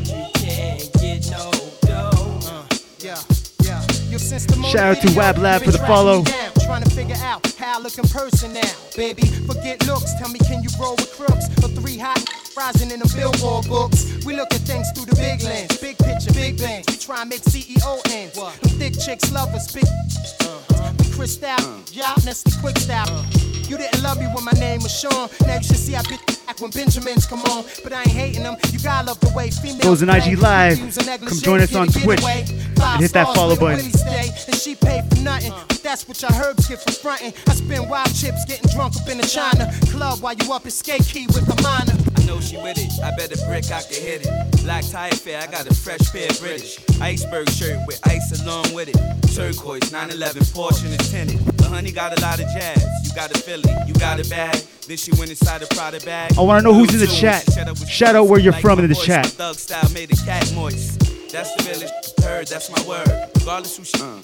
Shout 4.69 4.97
out 4.97 5.01
to 5.01 5.15
Wab 5.15 5.37
Lab 5.37 5.63
for 5.63 5.71
the 5.71 5.77
follow 5.87 6.23
trying 6.69 6.83
to 6.83 6.89
figure 6.89 7.15
out 7.23 7.45
how 7.53 7.79
I 7.79 7.81
look 7.81 7.97
in 7.97 8.07
person 8.09 8.53
now. 8.53 8.71
Baby, 8.95 9.23
forget 9.47 9.87
looks. 9.87 10.13
Tell 10.19 10.29
me, 10.29 10.39
can 10.39 10.61
you 10.61 10.69
roll 10.79 10.95
with 10.97 11.11
crooks? 11.13 11.47
Or 11.63 11.69
three 11.69 11.97
hot 11.97 12.21
rising 12.55 12.91
in 12.91 12.99
the 12.99 13.11
billboard 13.15 13.67
books. 13.67 14.23
We 14.25 14.35
look 14.35 14.53
at 14.53 14.61
things 14.61 14.91
through 14.91 15.05
the 15.05 15.15
big 15.15 15.41
lens, 15.41 15.77
big 15.77 15.97
picture, 15.97 16.33
big 16.33 16.57
bang. 16.59 16.83
We 16.87 16.97
try 16.97 17.21
and 17.21 17.29
make 17.29 17.41
CEO 17.41 17.99
ends. 18.11 18.37
What? 18.37 18.59
Them 18.61 18.77
thick 18.77 18.99
chicks 18.99 19.31
love 19.31 19.49
us, 19.55 19.71
big. 19.71 19.85
Uh-huh. 19.85 20.98
Chris 21.19 21.43
out, 21.43 21.59
y'all, 21.91 22.15
that's 22.23 22.43
the 22.43 22.57
quick 22.61 22.77
style. 22.77 23.25
You 23.67 23.75
didn't 23.75 24.01
love 24.01 24.21
me 24.21 24.27
when 24.33 24.45
my 24.45 24.53
name 24.53 24.81
was 24.81 24.97
Sean. 24.97 25.27
Now 25.45 25.57
you 25.57 25.63
should 25.63 25.75
see 25.75 25.93
I 25.93 26.01
bit 26.03 26.25
back 26.47 26.61
when 26.61 26.71
Benjamins 26.71 27.25
come 27.25 27.41
on. 27.41 27.65
But 27.83 27.91
I 27.91 28.03
ain't 28.03 28.11
hating 28.11 28.43
them. 28.43 28.55
You 28.71 28.79
gotta 28.79 29.07
love 29.07 29.19
the 29.19 29.29
way 29.35 29.51
females. 29.51 29.83
Goes 29.83 30.01
in 30.01 30.07
IG. 30.07 30.39
Live. 30.39 30.79
Use 30.79 30.95
a 30.95 31.05
negligee, 31.05 31.29
Come 31.29 31.39
join 31.39 31.59
us 31.59 31.75
on 31.75 31.87
Twitch 31.89 32.23
and 32.23 33.01
hit 33.01 33.11
that 33.11 33.35
follow 33.35 33.57
button. 33.57 33.83
And 33.83 34.55
she 34.55 34.75
paid 34.75 35.09
for 35.09 35.19
nothing. 35.21 35.51
But 35.67 35.83
that's 35.83 36.07
what 36.07 36.21
your 36.21 36.31
herbs 36.31 36.69
get 36.69 36.81
for 36.81 36.93
fronting. 36.93 37.33
I 37.49 37.53
spend 37.53 37.89
wild 37.89 38.15
chips 38.15 38.45
getting 38.45 38.69
drunk 38.71 38.95
up 38.95 39.09
in 39.09 39.17
the 39.17 39.27
China 39.27 39.69
club 39.91 40.21
while 40.21 40.35
you 40.35 40.53
up 40.53 40.65
at 40.65 40.71
skate 40.71 41.03
key 41.03 41.27
with 41.27 41.45
the 41.45 41.61
minor. 41.61 42.08
I 42.29 42.33
know 42.33 42.41
she 42.41 42.57
with 42.57 42.77
it. 42.77 42.91
I 43.03 43.09
bet 43.15 43.33
a 43.33 43.43
brick 43.47 43.65
I 43.71 43.81
can 43.81 44.03
hit 44.03 44.21
it. 44.23 44.61
Black 44.61 44.85
tie 44.85 45.09
fair, 45.09 45.41
I 45.41 45.47
got 45.47 45.65
a 45.65 45.73
fresh 45.73 46.11
pair 46.11 46.29
of 46.29 46.39
British. 46.39 46.77
Iceberg 47.01 47.49
shirt 47.49 47.79
with 47.87 47.99
ice 48.07 48.43
along 48.43 48.71
with 48.71 48.89
it. 48.89 48.97
Turquoise 49.33 49.91
911 49.91 50.43
Porsche 50.53 50.85
and 50.85 50.93
it's 50.93 51.09
tinted. 51.09 51.39
The 51.57 51.67
honey 51.67 51.91
got 51.91 52.15
a 52.15 52.21
lot 52.21 52.39
of 52.39 52.45
jazz. 52.53 52.85
You 53.03 53.15
got 53.15 53.35
a 53.35 53.39
Philly, 53.39 53.73
you 53.87 53.95
got 53.95 54.23
a 54.23 54.29
bag. 54.29 54.61
Then 54.87 54.97
she 54.97 55.11
went 55.17 55.31
inside 55.31 55.63
a 55.63 55.67
Prada 55.73 55.99
bag. 56.01 56.37
I 56.37 56.41
wanna 56.41 56.61
know 56.61 56.73
who's 56.73 56.93
in 56.93 56.99
the 56.99 57.07
chat. 57.07 57.45
tune, 57.45 57.55
shut 57.55 57.67
up 57.67 57.79
with 57.79 57.89
Shout 57.89 58.15
out 58.15 58.27
where 58.27 58.39
you're 58.39 58.53
like 58.53 58.61
from 58.61 58.77
in 58.77 58.87
the 58.87 58.93
voice, 58.93 59.05
chat. 59.05 59.25
Thug 59.25 59.55
style 59.55 59.89
made 59.91 60.13
a 60.13 60.15
cat 60.17 60.53
moist. 60.53 60.99
That's 61.31 61.55
the 61.55 61.63
village 61.63 61.89
heard, 62.21 62.45
that's 62.45 62.69
my 62.69 62.87
word. 62.87 63.09
Regardless 63.39 63.75
who 63.75 63.85
she, 63.85 63.99
uh. 63.99 64.21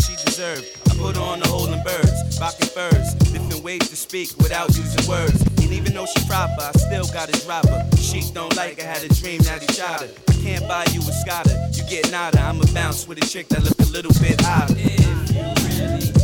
she 0.00 0.16
deserved. 0.24 0.64
I 0.88 0.96
put 0.96 1.18
on 1.18 1.40
the 1.40 1.48
holding 1.48 1.82
birds, 1.82 2.40
rocking 2.40 2.68
furs. 2.68 3.12
Different 3.32 3.62
ways 3.62 3.86
to 3.90 3.96
speak 3.96 4.34
without 4.38 4.68
using 4.74 5.06
words. 5.06 5.53
Even 5.74 5.92
though 5.92 6.06
she 6.06 6.24
proper, 6.28 6.62
I 6.62 6.70
still 6.78 7.06
gotta 7.12 7.32
drop 7.44 7.66
her. 7.66 7.84
She 7.96 8.22
don't 8.32 8.54
like 8.56 8.80
her, 8.80 8.86
had 8.86 9.02
a 9.02 9.08
dream 9.14 9.40
that 9.42 9.60
he 9.60 9.66
shot 9.74 10.02
her. 10.02 10.08
I 10.28 10.32
can't 10.34 10.68
buy 10.68 10.84
you 10.92 11.00
a 11.00 11.12
scholar, 11.12 11.50
you 11.72 11.82
get 11.90 12.10
nada. 12.12 12.40
I'ma 12.40 12.64
bounce 12.72 13.08
with 13.08 13.18
a 13.18 13.26
chick 13.26 13.48
that 13.48 13.64
look 13.64 13.78
a 13.80 13.90
little 13.90 14.12
bit 14.22 14.40
hotter. 14.40 14.74
If 14.78 15.02
you 15.34 15.42
really 15.82 16.23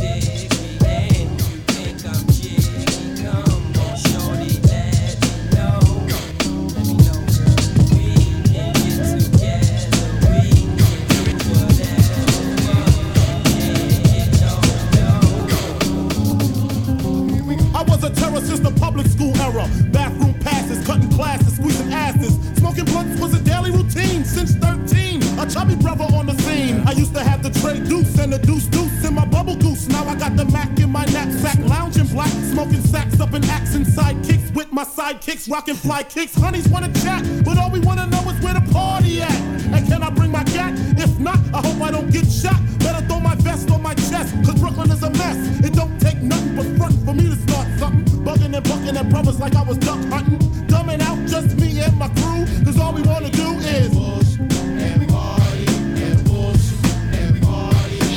deuce 27.79 28.17
and 28.19 28.33
the 28.33 28.39
deuce 28.39 28.65
deuce 28.67 29.05
in 29.05 29.13
my 29.13 29.25
bubble 29.25 29.55
goose. 29.55 29.87
Now 29.87 30.05
I 30.05 30.15
got 30.15 30.35
the 30.35 30.45
Mac 30.45 30.79
in 30.79 30.89
my 30.91 31.05
knapsack, 31.05 31.59
lounging 31.67 32.07
black, 32.07 32.31
smoking 32.51 32.81
sacks 32.81 33.19
up 33.19 33.33
in 33.33 33.43
accent 33.45 33.87
sidekicks 33.87 34.53
with 34.53 34.71
my 34.71 34.83
sidekicks, 34.83 35.49
rocking 35.49 35.75
fly 35.75 36.03
kicks. 36.03 36.35
Honeys 36.35 36.67
wanna 36.69 36.91
chat, 37.01 37.23
but 37.43 37.57
all 37.57 37.69
we 37.69 37.79
wanna 37.79 38.07
know 38.07 38.21
is 38.29 38.39
where 38.41 38.53
the 38.53 38.65
party 38.71 39.21
at. 39.21 39.39
And 39.73 39.87
can 39.87 40.03
I 40.03 40.09
bring 40.09 40.31
my 40.31 40.43
cat? 40.43 40.73
If 40.97 41.19
not, 41.19 41.39
I 41.53 41.61
hope 41.65 41.81
I 41.81 41.91
don't 41.91 42.11
get 42.11 42.25
shot. 42.29 42.59
Better 42.79 43.05
throw 43.07 43.19
my 43.19 43.35
vest 43.35 43.69
on 43.71 43.81
my 43.81 43.93
chest, 43.93 44.33
cause 44.45 44.59
Brooklyn 44.59 44.91
is 44.91 45.03
a 45.03 45.09
mess. 45.11 45.37
It 45.65 45.73
don't 45.73 45.99
take 45.99 46.21
nothing 46.21 46.55
but 46.55 46.65
front 46.77 46.95
for 47.05 47.13
me 47.13 47.29
to 47.29 47.35
start 47.47 47.67
something. 47.79 48.05
Bugging 48.25 48.55
and 48.55 48.63
bucking 48.63 48.97
at 48.97 49.09
brothers 49.09 49.39
like 49.39 49.55
I 49.55 49.63
was 49.63 49.77
duck 49.77 49.99
hunting. 50.09 50.30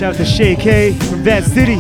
Shout 0.05 0.17
out 0.17 0.19
to 0.19 0.25
Shay 0.27 0.55
K 0.55 0.93
from 0.93 1.23
Van 1.23 1.43
City. 1.43 1.77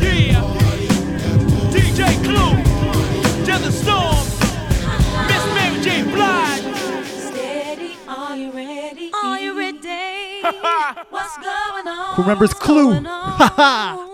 Yeah. 0.00 0.38
DJ 1.72 2.14
Clue. 2.22 2.54
Desert 3.44 3.72
Storm. 3.72 4.24
Miss 5.26 5.44
Mary 5.52 5.80
J. 5.82 6.04
Blige. 6.04 6.76
Steady, 7.08 7.96
are 8.06 8.36
you 8.36 8.52
ready? 8.52 9.10
Are 9.12 9.40
you 9.40 9.58
ready? 9.58 10.42
What's 11.10 11.36
going 11.38 11.88
on? 11.88 12.14
Who 12.14 12.22
remembers 12.22 12.54
Clue? 12.54 13.02
Haha. 13.02 13.96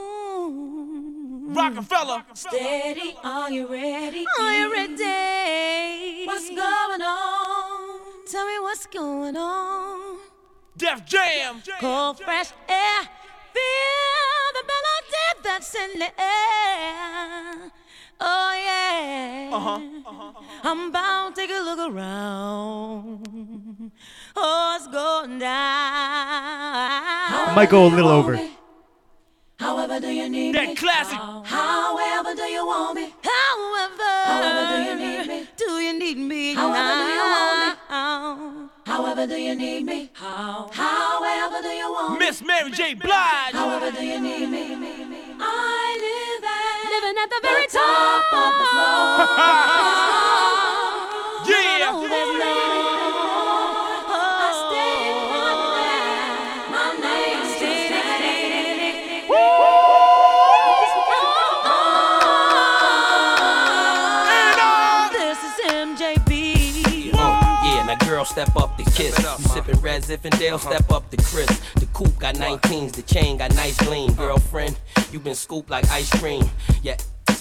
Rockefeller. 1.53 2.25
Steady, 2.33 3.17
are 3.23 3.51
you 3.51 3.67
ready? 3.67 4.25
Are 4.39 4.53
you 4.55 4.73
ready? 4.73 5.30
What's 8.71 8.87
going 8.87 9.37
on. 9.37 10.19
Def 10.77 11.05
Jam. 11.05 11.61
Cold, 11.81 12.21
fresh 12.21 12.53
air. 12.69 13.03
Feel 13.55 14.47
the 14.57 14.63
melody 14.71 15.27
that's 15.43 15.75
in 15.75 15.99
the 15.99 16.11
air. 16.21 17.73
Oh, 18.21 18.53
yeah. 18.67 19.51
Uh-huh. 19.53 19.81
I'm 20.63 20.93
bound 20.93 21.35
to 21.35 21.41
take 21.41 21.51
a 21.51 21.61
look 21.65 21.81
around. 21.93 23.91
Oh, 24.37 24.77
it's 24.77 24.87
going 24.87 25.41
down. 25.41 25.51
Might 27.57 27.71
go 27.71 27.87
a 27.87 27.89
little 27.89 28.09
over. 28.09 28.39
However, 29.59 29.99
do 29.99 30.11
you 30.11 30.29
need 30.29 30.55
That 30.55 30.69
me? 30.69 30.75
That 30.75 30.81
classic. 30.81 31.19
However, 31.19 32.37
do 32.37 32.45
you 32.45 32.65
want 32.65 32.95
me? 32.95 33.13
However, 33.21 34.13
however 34.27 34.77
do 34.77 34.83
you 34.89 34.95
need 34.97 35.27
me? 35.27 35.49
Do 35.57 35.65
you 35.65 35.99
need 35.99 36.19
me 36.19 36.55
However, 36.55 37.05
do 37.05 37.11
you 37.13 37.25
want 37.35 37.45
now? 37.45 37.50
However, 38.91 39.25
do 39.25 39.37
you 39.37 39.55
need 39.55 39.85
me? 39.85 40.11
How? 40.15 40.69
However, 40.73 41.63
do 41.63 41.69
you 41.69 41.93
want 41.93 42.19
me? 42.19 42.27
Miss 42.27 42.43
Mary 42.43 42.73
J. 42.73 42.95
Blige. 42.95 43.53
However, 43.53 43.93
do 43.93 44.05
you 44.05 44.21
need 44.21 44.49
me? 44.49 44.75
I 45.39 45.97
live 46.07 46.45
at 46.59 46.91
living 46.91 47.17
at 47.23 47.31
the 47.31 47.41
very 47.41 47.67
top 47.69 48.33
of 48.33 48.53
the 48.59 48.67
floor. 48.75 50.67
kiss. 69.01 69.19
You 69.19 69.25
sippin' 69.49 69.83
Red 69.83 70.03
Zinfandel, 70.03 70.59
step 70.59 70.91
up 70.91 71.11
the 71.11 71.17
Chris. 71.17 71.61
The 71.75 71.87
coupe 71.87 72.19
got 72.19 72.35
19s, 72.35 72.93
the 72.93 73.03
chain 73.03 73.39
got 73.39 73.55
nice 73.55 73.77
gleam. 73.79 74.13
Girlfriend, 74.15 74.79
you 75.13 75.19
been 75.19 75.35
scooped 75.35 75.71
like 75.71 75.89
ice 75.91 76.11
cream. 76.19 76.49
Yeah. 76.83 76.97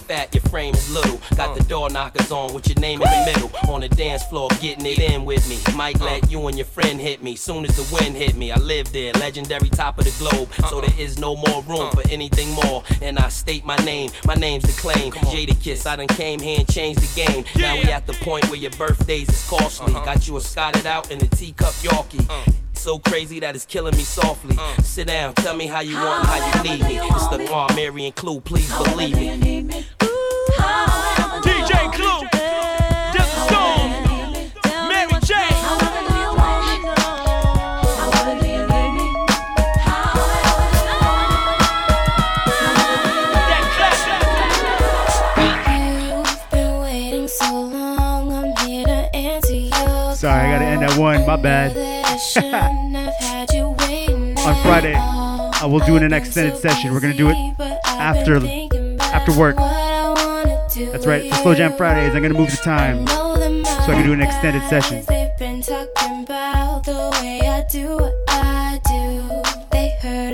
Fat, 0.10 0.34
your 0.34 0.42
frame 0.50 0.74
is 0.74 0.92
little. 0.92 1.22
Got 1.36 1.56
the 1.56 1.64
door 1.66 1.88
knockers 1.88 2.32
on 2.32 2.52
with 2.56 2.68
your 2.68 2.80
name 2.80 3.00
in 3.00 3.08
the 3.08 3.32
middle. 3.32 3.52
On 3.72 3.82
the 3.82 3.90
dance 3.90 4.24
floor, 4.24 4.50
getting 4.60 4.88
it 4.88 4.98
in 4.98 5.24
with 5.24 5.48
me. 5.48 5.60
Might 5.76 6.00
let 6.00 6.32
you 6.32 6.48
and 6.48 6.58
your 6.58 6.66
friend 6.66 7.00
hit 7.00 7.22
me. 7.22 7.36
Soon 7.36 7.64
as 7.64 7.76
the 7.76 7.96
wind 7.96 8.16
hit 8.16 8.36
me, 8.36 8.52
I 8.52 8.58
live 8.58 8.92
there. 8.92 9.14
Legendary 9.14 9.70
top 9.70 10.00
of 10.00 10.06
the 10.06 10.16
globe. 10.18 10.50
So 10.68 10.82
there 10.82 11.00
is 11.00 11.20
no 11.20 11.36
more 11.36 11.62
room 11.62 11.92
for 11.92 12.02
anything 12.10 12.50
more. 12.50 12.84
And 13.04 13.20
I 13.20 13.30
state 13.30 13.66
my 13.66 13.76
name. 13.86 14.10
My 14.26 14.34
name's 14.34 14.64
the 14.64 14.82
claim. 14.82 15.12
Jadakiss, 15.12 15.86
I 15.86 15.98
done 15.98 16.08
came 16.08 16.40
here 16.40 16.58
and 16.58 16.68
changed 16.68 17.02
the 17.02 17.28
game. 17.28 17.46
Now 17.56 17.76
we 17.76 17.84
at 17.84 18.08
the 18.08 18.14
point 18.14 18.50
where 18.50 18.60
your 18.60 18.72
birthdays 18.72 19.30
is 19.30 19.48
costly. 19.48 19.94
Uh-huh. 19.94 20.06
Got 20.06 20.28
you 20.28 20.38
a 20.38 20.42
Scotted 20.42 20.88
out 20.88 21.12
in 21.12 21.24
a 21.24 21.28
teacup 21.28 21.74
Yorkie. 21.84 22.28
Uh. 22.28 22.52
So 22.80 22.98
crazy 22.98 23.42
that 23.42 23.56
it's 23.56 23.66
killing 23.66 23.94
me 23.98 24.04
softly. 24.04 24.56
Uh. 24.58 24.82
Sit 24.82 25.08
down, 25.08 25.34
tell 25.34 25.54
me 25.54 25.68
how 25.68 25.82
you 25.82 25.96
want, 25.96 26.26
how 26.26 26.64
you 26.64 26.78
need 26.78 26.82
me. 26.86 26.98
It's 26.98 27.28
the 27.28 27.40
Mar 27.50 27.68
Marion 27.76 28.14
Clue, 28.14 28.40
please 28.40 28.72
believe 28.78 29.18
me. 29.18 29.84
DJ 31.44 31.92
Clue. 31.94 32.26
Desert 33.12 33.42
Storm. 33.48 33.92
Mary 34.88 35.12
J. 35.26 35.36
You've 46.08 46.50
been 46.50 46.80
waiting 46.80 47.28
so 47.28 47.62
long, 47.62 48.32
I'm 48.32 48.66
here 48.66 48.86
to 48.86 49.14
answer 49.14 49.54
your 49.54 50.16
Sorry, 50.16 50.48
I 50.48 50.52
gotta 50.54 50.66
end 50.66 50.84
at 50.86 50.98
one. 50.98 51.26
My 51.26 51.36
bad. 51.36 51.89
On 52.20 52.36
Friday, 54.62 54.94
I 54.94 55.66
will 55.66 55.80
do 55.80 55.96
an 55.96 56.12
extended 56.12 56.58
session. 56.58 56.92
We're 56.92 57.00
gonna 57.00 57.14
do 57.14 57.30
it 57.30 57.56
after 57.86 58.46
after 59.00 59.40
work. 59.40 59.56
That's 59.56 61.08
right. 61.08 61.30
For 61.30 61.36
Slow 61.36 61.56
Jam 61.56 61.78
Fridays, 61.78 62.14
I'm 62.14 62.22
gonna 62.22 62.34
move 62.34 62.52
the 62.52 62.58
time 62.58 63.08
so 63.08 63.14
I 63.14 63.94
can 63.94 64.06
do 64.06 64.12
an 64.12 64.22
extended 64.22 64.68
session. 64.68 65.06
They've 65.08 65.38
been 65.40 65.62
talking 65.62 66.24
about 66.24 66.84
the 66.84 67.10
way 67.22 67.40
I 67.48 67.64
do 67.72 67.96
what 67.96 68.14
I 68.28 68.82
do. 68.86 69.42
They 69.72 69.90
heard 70.02 70.34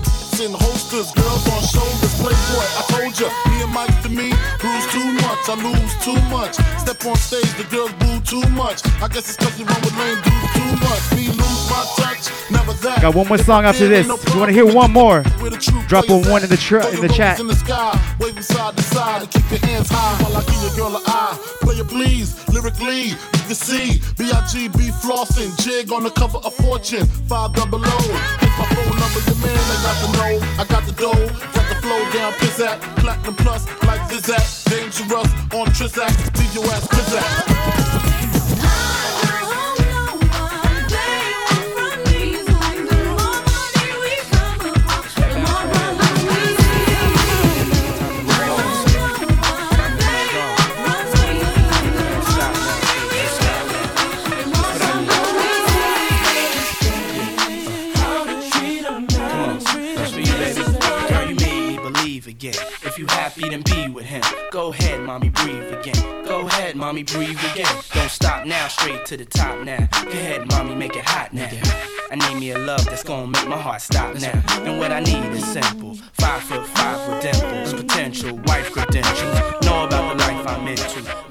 In 0.41 0.53
holsters, 0.53 1.11
girls 1.11 1.47
on 1.53 1.61
shoulders, 1.61 2.15
playboy. 2.17 2.65
I 2.73 2.83
told 2.89 3.13
ya, 3.19 3.29
me 3.45 3.61
and 3.61 3.71
Mike 3.71 4.01
to 4.01 4.09
me, 4.09 4.33
bruise 4.57 4.87
too 4.89 5.05
much, 5.21 5.45
I 5.45 5.53
lose 5.61 5.93
too 6.01 6.19
much. 6.33 6.55
Step 6.81 7.05
on 7.05 7.15
stage, 7.15 7.53
the 7.61 7.65
girls 7.69 7.93
boo 8.01 8.19
too 8.25 8.49
much. 8.49 8.81
I 9.03 9.07
guess 9.07 9.29
it's 9.29 9.37
cause 9.37 9.59
you 9.59 9.65
run 9.65 9.79
with 9.81 9.95
lame 10.01 10.17
dudes 10.25 10.53
too 10.57 10.73
much. 10.81 11.03
Me 11.13 11.27
lose 11.27 11.69
my 11.69 11.85
touch, 11.95 12.33
never 12.49 12.73
that. 12.81 13.03
Got 13.03 13.13
one 13.13 13.27
more 13.27 13.37
song 13.37 13.65
after 13.65 13.87
this. 13.87 14.09
If 14.09 14.33
you 14.33 14.39
want 14.39 14.49
to 14.49 14.53
hear 14.53 14.65
one 14.65 14.91
more, 14.91 15.21
drop 15.87 16.09
a 16.09 16.17
one 16.17 16.41
in 16.41 16.49
the 16.49 16.57
tr- 16.57 16.89
in 16.89 17.01
the 17.01 17.13
chat. 17.13 17.39
in 17.39 17.45
the 17.45 17.55
sky, 17.55 17.93
waving 18.19 18.41
side 18.41 18.75
to 18.75 18.81
side, 18.81 19.21
and 19.21 19.29
keep 19.29 19.47
your 19.51 19.59
hands 19.69 19.89
high 19.91 20.23
while 20.23 20.37
I 20.37 20.43
give 20.45 20.61
your 20.63 20.73
girl 20.89 20.97
an 20.97 21.03
eye. 21.05 21.37
Play 21.61 21.75
it 21.75 21.87
please, 21.87 22.33
lyrically, 22.49 23.13
you 23.13 23.43
can 23.45 23.53
see 23.53 24.01
B.I.G.B. 24.17 24.89
flossing, 25.05 25.53
jig 25.61 25.91
on 25.91 26.01
the 26.01 26.09
cover 26.09 26.39
of 26.39 26.53
Fortune, 26.55 27.05
five 27.29 27.53
double 27.53 27.77
O. 27.85 28.41
My 28.57 28.65
phone 28.73 28.97
number, 28.99 29.21
your 29.25 29.37
man, 29.45 29.57
I 29.57 29.77
got 29.85 29.95
the 30.01 30.17
know, 30.17 30.30
I 30.39 30.65
got 30.65 30.85
the 30.85 30.93
dough, 30.93 31.11
got 31.11 31.67
the 31.67 31.75
flow 31.81 31.99
down, 32.11 32.31
pizzat, 32.33 32.79
platinum 32.97 33.35
plus, 33.35 33.65
like 33.83 34.01
Zizak, 34.09 34.69
dangerous 34.69 35.31
on 35.53 35.67
Trizak, 35.67 36.37
leave 36.37 36.53
your 36.53 36.65
ass 36.71 36.87
pizzat. 36.87 38.10
Mommy, 67.01 67.25
breathe 67.25 67.39
again. 67.51 67.83
Don't 67.93 68.09
stop 68.09 68.45
now, 68.45 68.67
straight 68.67 69.05
to 69.07 69.17
the 69.17 69.25
top 69.25 69.63
now. 69.63 69.87
Go 70.03 70.09
ahead, 70.09 70.49
mommy, 70.49 70.75
make 70.75 70.95
it 70.95 71.05
hot 71.05 71.33
now. 71.33 71.49
I 72.11 72.15
need 72.15 72.39
me 72.39 72.51
a 72.51 72.59
love 72.59 72.85
that's 72.85 73.03
gonna 73.03 73.27
make 73.27 73.47
my 73.47 73.57
heart 73.57 73.81
stop 73.81 74.15
now. 74.15 74.43
And 74.63 74.79
what 74.79 74.91
I 74.91 74.99
need 74.99 75.33
is 75.33 75.45
simple. 75.45 75.95
Five 76.13 76.43
foot 76.43 76.65
five 76.67 77.09
with 77.09 77.21
dimples, 77.21 77.73
potential 77.73 78.37
wife 78.45 78.71
credentials. 78.71 79.63
Know 79.63 79.85
about 79.85 80.17
the 80.17 80.23
life 80.23 80.47
I'm 80.47 80.67
into, 80.67 81.30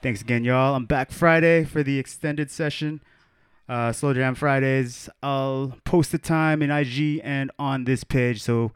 Thanks 0.00 0.20
again, 0.20 0.44
y'all. 0.44 0.76
I'm 0.76 0.84
back 0.84 1.10
Friday 1.10 1.64
for 1.64 1.82
the 1.82 1.98
extended 1.98 2.52
session. 2.52 3.00
Uh, 3.68 3.90
Slow 3.90 4.14
Jam 4.14 4.36
Fridays. 4.36 5.08
I'll 5.24 5.74
post 5.84 6.12
the 6.12 6.18
time 6.18 6.62
in 6.62 6.70
IG 6.70 7.20
and 7.24 7.50
on 7.58 7.84
this 7.84 8.04
page. 8.04 8.40
So 8.40 8.70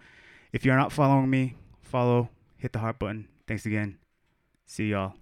if 0.53 0.65
you're 0.65 0.77
not 0.77 0.91
following 0.91 1.31
me, 1.31 1.55
follow, 1.81 2.29
hit 2.59 2.73
the 2.73 2.81
heart 2.81 2.99
button. 2.99 3.29
Thanks 3.47 3.65
again. 3.67 3.99
See 4.67 4.89
y'all. 4.89 5.15